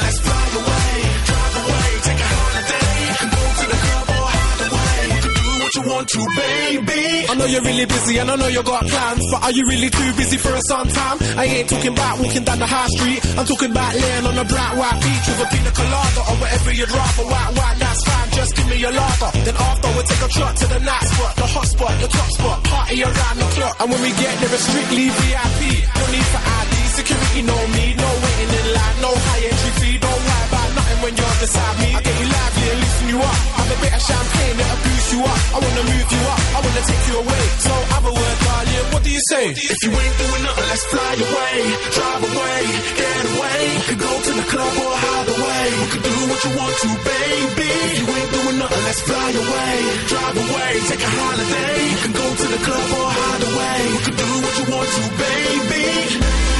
Let's 0.00 0.18
fly 0.20 0.44
away. 0.60 0.92
Drive 1.30 1.56
away, 1.60 1.88
take 2.04 2.20
a 2.20 2.28
holiday. 2.36 2.92
Can 3.16 3.30
go 3.32 3.44
to 3.60 3.64
the 3.72 3.78
club 3.80 4.06
oh, 4.10 4.20
or 4.20 4.28
hide 4.36 4.62
away. 4.68 5.00
You 5.08 5.20
can 5.24 5.32
do 5.40 5.52
what 5.60 5.72
you 5.76 5.82
want 5.88 6.06
to, 6.12 6.20
baby. 6.36 7.02
I 7.30 7.34
know 7.40 7.48
you're 7.48 7.64
really 7.64 7.86
busy 7.86 8.14
and 8.20 8.30
I 8.30 8.36
know 8.36 8.50
you 8.52 8.62
got 8.62 8.84
plans, 8.92 9.24
but 9.32 9.40
are 9.40 9.54
you 9.56 9.64
really 9.72 9.88
too 9.88 10.10
busy 10.20 10.36
for 10.36 10.52
a 10.52 10.62
sun 10.68 10.88
time? 10.88 11.16
I 11.40 11.44
ain't 11.48 11.68
talking 11.70 11.92
about 11.96 12.20
walking 12.20 12.44
down 12.44 12.58
the 12.58 12.68
high 12.68 12.90
street. 12.92 13.20
I'm 13.38 13.46
talking 13.46 13.70
about 13.70 13.94
laying 13.94 14.26
on 14.26 14.36
a 14.36 14.44
bright 14.44 14.74
white 14.76 15.00
beach 15.00 15.26
with 15.32 15.40
a 15.40 15.48
pina 15.48 15.70
colada 15.72 16.20
or 16.28 16.36
whatever 16.44 16.72
you'd 16.76 16.92
rather. 16.92 17.24
White, 17.24 17.52
white, 17.56 17.76
that's. 17.80 18.19
Just 18.40 18.56
give 18.56 18.68
me 18.72 18.76
your 18.80 18.90
lager. 18.90 19.30
Then 19.44 19.54
after 19.54 19.88
we'll 19.92 20.08
take 20.08 20.24
a 20.24 20.28
truck 20.32 20.54
to 20.56 20.66
the 20.72 20.80
night 20.80 21.04
spot, 21.12 21.36
the 21.36 21.44
hot 21.44 21.66
spot, 21.66 21.92
the 22.00 22.08
top 22.08 22.30
spot, 22.32 22.64
party 22.64 23.02
around 23.04 23.36
the 23.36 23.48
clock. 23.52 23.76
And 23.80 23.90
when 23.92 24.00
we 24.00 24.10
get 24.16 24.32
there, 24.40 24.54
it's 24.56 24.64
strictly 24.64 25.12
VIP. 25.12 25.60
No 25.92 26.04
need 26.08 26.28
for 26.32 26.40
ID, 26.40 26.74
security, 26.96 27.42
no 27.44 27.58
need, 27.76 27.94
no 28.00 28.10
waiting 28.24 28.52
in 28.56 28.66
line, 28.72 28.96
no 29.04 29.12
high 29.12 29.44
entry 29.44 29.72
fee. 29.76 29.98
Don't 30.00 30.22
worry 30.24 30.44
about 30.48 30.68
nothing 30.72 30.98
when 31.04 31.12
you're 31.20 31.36
beside 31.36 31.76
me. 31.84 31.88
I 31.92 32.00
get 32.00 32.16
you 32.16 32.29
lively 32.60 32.80
loosen 32.80 33.08
you 33.08 33.18
up. 33.18 33.38
Have 33.56 33.70
a 33.70 33.78
bit 33.80 33.92
of 33.94 34.02
champagne 34.02 34.56
that'll 34.56 34.82
boost 34.84 35.08
you 35.12 35.20
up. 35.24 35.40
I 35.54 35.58
wanna 35.60 35.84
move 35.90 36.08
you 36.12 36.22
up, 36.32 36.40
I 36.56 36.58
wanna 36.64 36.82
take 36.84 37.04
you 37.08 37.16
away. 37.24 37.44
So 37.64 37.72
have 37.92 38.04
a 38.04 38.12
word, 38.12 38.38
darling. 38.44 38.86
What 38.92 39.02
do 39.04 39.10
you 39.10 39.22
say? 39.30 39.44
If 39.50 39.78
you 39.84 39.90
ain't 39.90 40.16
doing 40.20 40.42
nothing, 40.44 40.68
let's 40.70 40.84
fly 40.92 41.12
away, 41.26 41.56
drive 41.96 42.22
away, 42.30 42.60
get 43.00 43.22
away. 43.32 43.60
We 43.76 43.82
could 43.88 44.00
go 44.00 44.12
to 44.26 44.32
the 44.40 44.46
club 44.52 44.74
or 44.84 44.94
hide 45.04 45.28
away. 45.36 45.66
We 45.80 45.86
could 45.92 46.04
do 46.04 46.16
what 46.30 46.40
you 46.44 46.52
want 46.58 46.74
to, 46.84 46.90
baby. 47.10 47.70
If 47.90 47.98
you 48.00 48.06
ain't 48.18 48.30
doing 48.36 48.58
nothing, 48.60 48.84
let's 48.88 49.00
fly 49.08 49.28
away, 49.44 49.74
drive 50.12 50.36
away, 50.44 50.70
take 50.90 51.02
a 51.08 51.10
holiday. 51.20 51.74
You 51.90 51.98
can 52.04 52.12
go 52.12 52.26
to 52.40 52.46
the 52.54 52.60
club 52.66 52.86
or 52.98 53.08
hide 53.20 53.44
away. 53.50 53.78
We 53.94 54.00
could 54.06 54.18
do 54.24 54.30
what 54.44 54.54
you 54.58 54.64
want 54.74 54.88
to, 54.96 55.04
baby. 55.24 56.59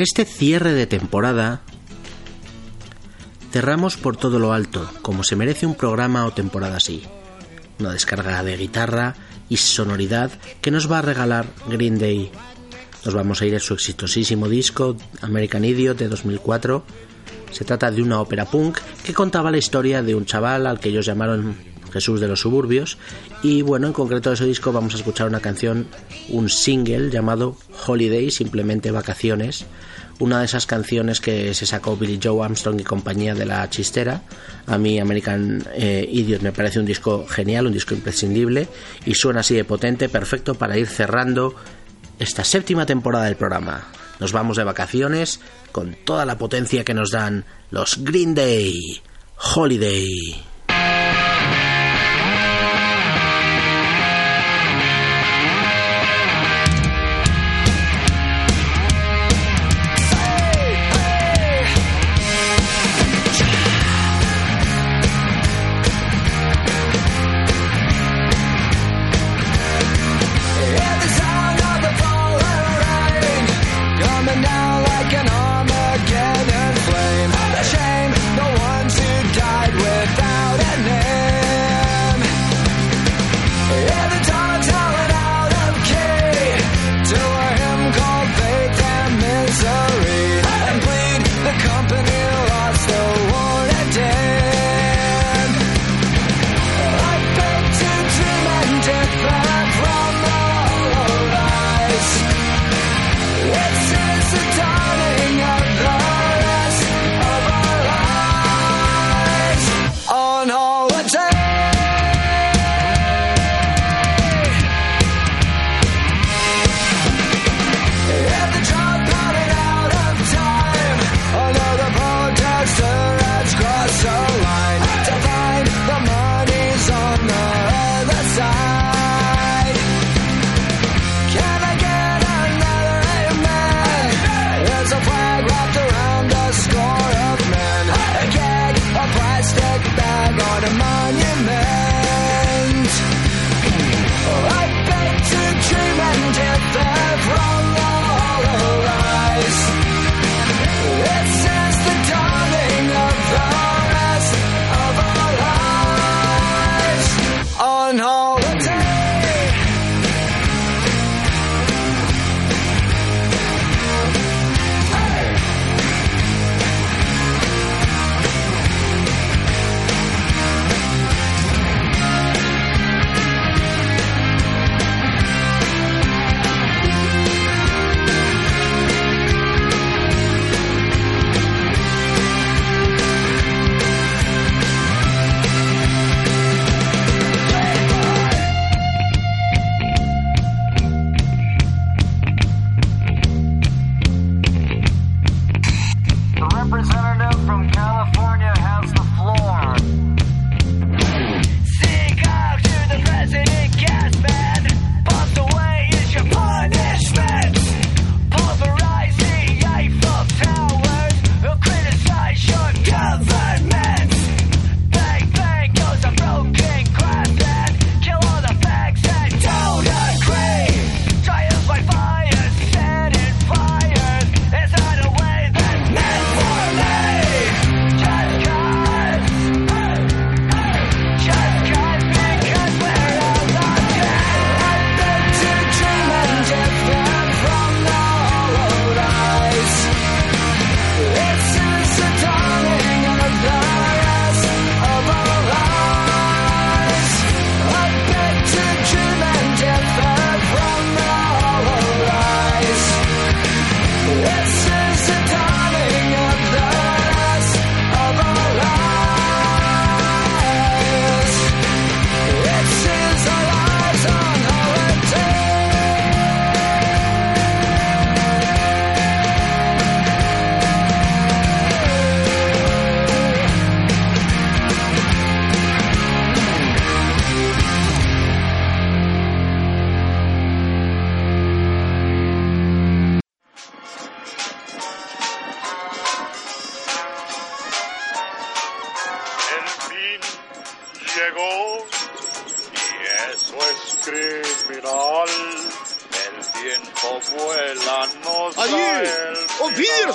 En 0.00 0.04
este 0.04 0.24
cierre 0.24 0.72
de 0.72 0.86
temporada 0.86 1.60
cerramos 3.52 3.98
por 3.98 4.16
todo 4.16 4.38
lo 4.38 4.54
alto, 4.54 4.90
como 5.02 5.22
se 5.24 5.36
merece 5.36 5.66
un 5.66 5.74
programa 5.74 6.24
o 6.24 6.32
temporada 6.32 6.78
así. 6.78 7.02
Una 7.78 7.92
descarga 7.92 8.42
de 8.42 8.56
guitarra 8.56 9.14
y 9.50 9.58
sonoridad 9.58 10.30
que 10.62 10.70
nos 10.70 10.90
va 10.90 11.00
a 11.00 11.02
regalar 11.02 11.44
Green 11.68 11.98
Day. 11.98 12.30
Nos 13.04 13.12
vamos 13.12 13.42
a 13.42 13.44
ir 13.44 13.54
a 13.54 13.60
su 13.60 13.74
exitosísimo 13.74 14.48
disco 14.48 14.96
American 15.20 15.66
Idiot 15.66 15.98
de 15.98 16.08
2004. 16.08 16.82
Se 17.50 17.66
trata 17.66 17.90
de 17.90 18.00
una 18.00 18.22
ópera 18.22 18.46
punk 18.46 18.78
que 19.04 19.12
contaba 19.12 19.50
la 19.50 19.58
historia 19.58 20.02
de 20.02 20.14
un 20.14 20.24
chaval 20.24 20.66
al 20.66 20.80
que 20.80 20.88
ellos 20.88 21.04
llamaron 21.04 21.58
Jesús 21.90 22.20
de 22.20 22.28
los 22.28 22.40
suburbios 22.40 22.98
y 23.42 23.62
bueno, 23.62 23.86
en 23.86 23.92
concreto 23.92 24.30
de 24.30 24.34
ese 24.34 24.46
disco 24.46 24.72
vamos 24.72 24.94
a 24.94 24.98
escuchar 24.98 25.28
una 25.28 25.40
canción, 25.40 25.88
un 26.28 26.48
single 26.48 27.10
llamado 27.10 27.56
Holiday, 27.86 28.30
simplemente 28.30 28.90
vacaciones, 28.90 29.66
una 30.18 30.40
de 30.40 30.44
esas 30.44 30.66
canciones 30.66 31.20
que 31.20 31.54
se 31.54 31.66
sacó 31.66 31.96
Billy 31.96 32.20
Joe 32.22 32.44
Armstrong 32.44 32.80
y 32.80 32.84
compañía 32.84 33.34
de 33.34 33.46
la 33.46 33.68
chistera. 33.70 34.22
A 34.66 34.78
mí 34.78 35.00
American 35.00 35.64
eh, 35.72 36.06
Idiot 36.10 36.42
me 36.42 36.52
parece 36.52 36.78
un 36.78 36.86
disco 36.86 37.26
genial, 37.26 37.66
un 37.66 37.72
disco 37.72 37.94
imprescindible 37.94 38.68
y 39.06 39.14
suena 39.14 39.40
así 39.40 39.54
de 39.54 39.64
potente, 39.64 40.08
perfecto 40.08 40.54
para 40.54 40.76
ir 40.76 40.86
cerrando 40.86 41.54
esta 42.18 42.44
séptima 42.44 42.84
temporada 42.84 43.24
del 43.24 43.36
programa. 43.36 43.88
Nos 44.20 44.32
vamos 44.32 44.58
de 44.58 44.64
vacaciones 44.64 45.40
con 45.72 45.96
toda 46.04 46.26
la 46.26 46.36
potencia 46.36 46.84
que 46.84 46.94
nos 46.94 47.10
dan 47.10 47.46
los 47.70 48.04
Green 48.04 48.34
Day 48.34 49.00
Holiday. 49.54 50.49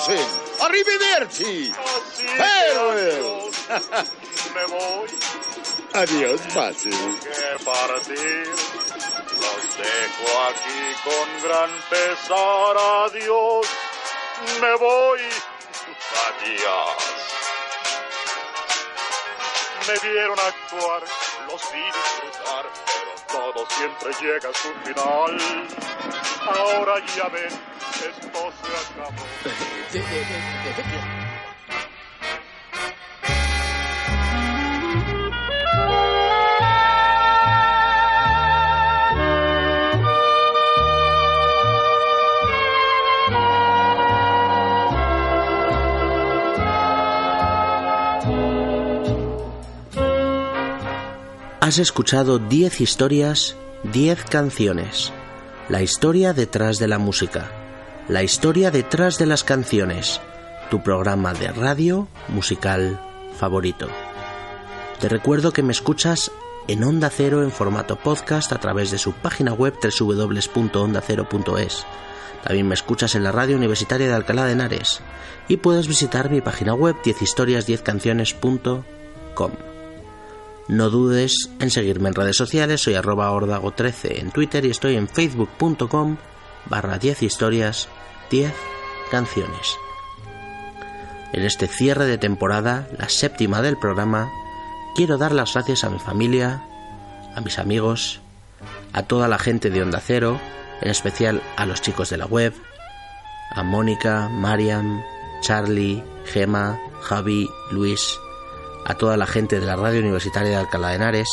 Wiedersehen, 0.07 0.27
arrivederci, 0.61 1.73
farewell. 2.37 3.51
Me 4.53 4.65
voy 4.67 5.07
Adiós, 5.93 6.41
Basil. 6.53 7.19
que 7.23 7.63
partir. 7.65 8.47
Los 9.43 9.77
dejo 9.77 10.27
aquí 10.49 10.81
con 11.03 11.27
gran 11.49 11.71
pesar. 11.89 12.77
Adiós. 13.05 13.67
Me 14.61 14.75
voy. 14.75 15.21
Adiós. 16.27 17.03
Me 19.87 20.09
vieron 20.09 20.39
actuar, 20.39 21.03
los 21.47 21.61
vi 21.71 21.85
disfrutar, 21.85 22.65
pero 22.85 23.39
todo 23.39 23.67
siempre 23.69 24.11
llega 24.19 24.49
a 24.49 24.53
su 24.53 24.73
final. 24.83 25.67
Ahora 26.47 27.05
ya 27.15 27.27
ven, 27.29 27.47
esto 27.47 28.53
se 28.61 28.99
acabó. 29.01 29.34
Has 51.61 51.79
escuchado 51.79 52.37
10 52.37 52.81
historias, 52.81 53.55
10 53.83 54.25
canciones. 54.25 55.13
La 55.69 55.81
historia 55.81 56.33
detrás 56.33 56.79
de 56.79 56.87
la 56.87 56.99
música. 56.99 57.64
La 58.07 58.21
historia 58.21 58.69
detrás 58.69 59.17
de 59.17 59.25
las 59.25 59.43
canciones. 59.43 60.21
Tu 60.69 60.83
programa 60.83 61.33
de 61.33 61.47
radio 61.47 62.07
musical 62.27 63.01
favorito. 63.35 63.87
Te 64.99 65.09
recuerdo 65.09 65.51
que 65.51 65.63
me 65.63 65.71
escuchas 65.71 66.31
en 66.67 66.83
Onda 66.83 67.09
Cero 67.09 67.41
en 67.41 67.49
formato 67.49 67.95
podcast 67.95 68.51
a 68.51 68.59
través 68.59 68.91
de 68.91 68.99
su 68.99 69.13
página 69.13 69.53
web 69.53 69.73
www.ondacero.es. 69.81 71.83
También 72.43 72.67
me 72.67 72.75
escuchas 72.75 73.15
en 73.15 73.23
la 73.23 73.31
radio 73.31 73.55
universitaria 73.55 74.07
de 74.07 74.13
Alcalá 74.13 74.45
de 74.45 74.51
Henares 74.51 75.01
y 75.47 75.57
puedes 75.57 75.87
visitar 75.87 76.29
mi 76.29 76.41
página 76.41 76.75
web 76.75 76.95
10historias10canciones.com. 77.03 79.51
No 80.67 80.89
dudes 80.91 81.49
en 81.59 81.71
seguirme 81.71 82.09
en 82.09 82.15
redes 82.15 82.37
sociales, 82.37 82.81
soy 82.81 82.93
arroba 82.93 83.31
ordago13 83.31 84.19
en 84.19 84.29
Twitter 84.29 84.63
y 84.63 84.69
estoy 84.69 84.95
en 84.95 85.07
facebook.com 85.07 86.17
barra 86.69 86.97
10 86.97 87.23
historias 87.23 87.87
10 88.29 88.53
canciones. 89.11 89.77
En 91.33 91.43
este 91.43 91.67
cierre 91.67 92.05
de 92.05 92.17
temporada, 92.17 92.87
la 92.97 93.09
séptima 93.09 93.61
del 93.61 93.77
programa, 93.77 94.31
quiero 94.95 95.17
dar 95.17 95.31
las 95.31 95.53
gracias 95.53 95.83
a 95.83 95.89
mi 95.89 95.99
familia, 95.99 96.63
a 97.35 97.41
mis 97.41 97.59
amigos, 97.59 98.21
a 98.93 99.03
toda 99.03 99.27
la 99.27 99.37
gente 99.37 99.69
de 99.69 99.81
Onda 99.81 99.99
Cero, 99.99 100.39
en 100.81 100.89
especial 100.89 101.41
a 101.57 101.65
los 101.65 101.81
chicos 101.81 102.09
de 102.09 102.17
la 102.17 102.25
web, 102.25 102.53
a 103.51 103.63
Mónica, 103.63 104.29
Mariam, 104.29 105.01
Charlie, 105.41 106.03
Gema, 106.25 106.79
Javi, 107.01 107.49
Luis, 107.71 108.17
a 108.85 108.95
toda 108.95 109.17
la 109.17 109.27
gente 109.27 109.59
de 109.59 109.65
la 109.65 109.75
radio 109.75 109.99
universitaria 109.99 110.51
de 110.51 110.57
Alcalá 110.57 110.89
de 110.89 110.95
Henares 110.95 111.29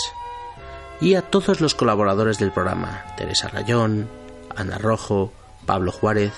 y 1.01 1.15
a 1.15 1.23
todos 1.23 1.61
los 1.61 1.75
colaboradores 1.75 2.39
del 2.39 2.53
programa, 2.53 3.05
Teresa 3.17 3.49
Rayón, 3.49 4.09
Ana 4.57 4.79
Rojo, 4.79 5.33
Pablo 5.67 5.93
Juárez, 5.93 6.33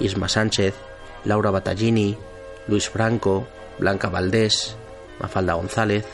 Isma 0.00 0.28
Sánchez, 0.28 0.74
Laura 1.24 1.50
Battaglini, 1.50 2.16
Luis 2.66 2.88
Franco, 2.88 3.46
Blanca 3.78 4.08
Valdés, 4.08 4.76
Mafalda 5.20 5.54
González, 5.54 6.06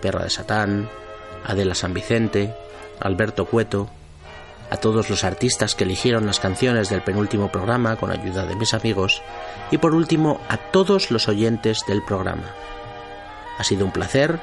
Perra 0.00 0.24
de 0.24 0.30
Satán, 0.30 0.88
Adela 1.44 1.74
San 1.74 1.94
Vicente, 1.94 2.54
Alberto 3.00 3.46
Cueto, 3.46 3.90
a 4.70 4.76
todos 4.76 5.08
los 5.08 5.24
artistas 5.24 5.74
que 5.74 5.84
eligieron 5.84 6.26
las 6.26 6.40
canciones 6.40 6.90
del 6.90 7.02
penúltimo 7.02 7.50
programa 7.50 7.96
con 7.96 8.10
ayuda 8.10 8.44
de 8.44 8.56
mis 8.56 8.74
amigos 8.74 9.22
y 9.70 9.78
por 9.78 9.94
último 9.94 10.40
a 10.48 10.58
todos 10.58 11.10
los 11.10 11.28
oyentes 11.28 11.84
del 11.86 12.02
programa. 12.02 12.54
Ha 13.58 13.64
sido 13.64 13.84
un 13.84 13.92
placer 13.92 14.38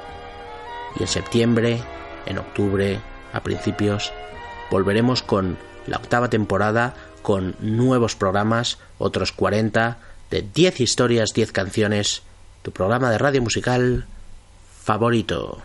y 1.00 1.04
en 1.04 1.08
septiembre, 1.08 1.80
en 2.26 2.40
octubre, 2.40 3.00
a 3.34 3.42
principios, 3.42 4.14
volveremos 4.72 5.22
con 5.22 5.58
la 5.88 5.98
octava 5.98 6.30
temporada 6.30 6.94
con 7.22 7.56
nuevos 7.60 8.16
programas, 8.16 8.78
otros 8.98 9.32
40, 9.32 9.98
de 10.30 10.42
10 10.42 10.82
historias, 10.82 11.34
10 11.34 11.52
canciones, 11.52 12.24
tu 12.62 12.72
programa 12.72 13.10
de 13.10 13.18
radio 13.18 13.42
musical 13.42 14.06
favorito. 14.84 15.62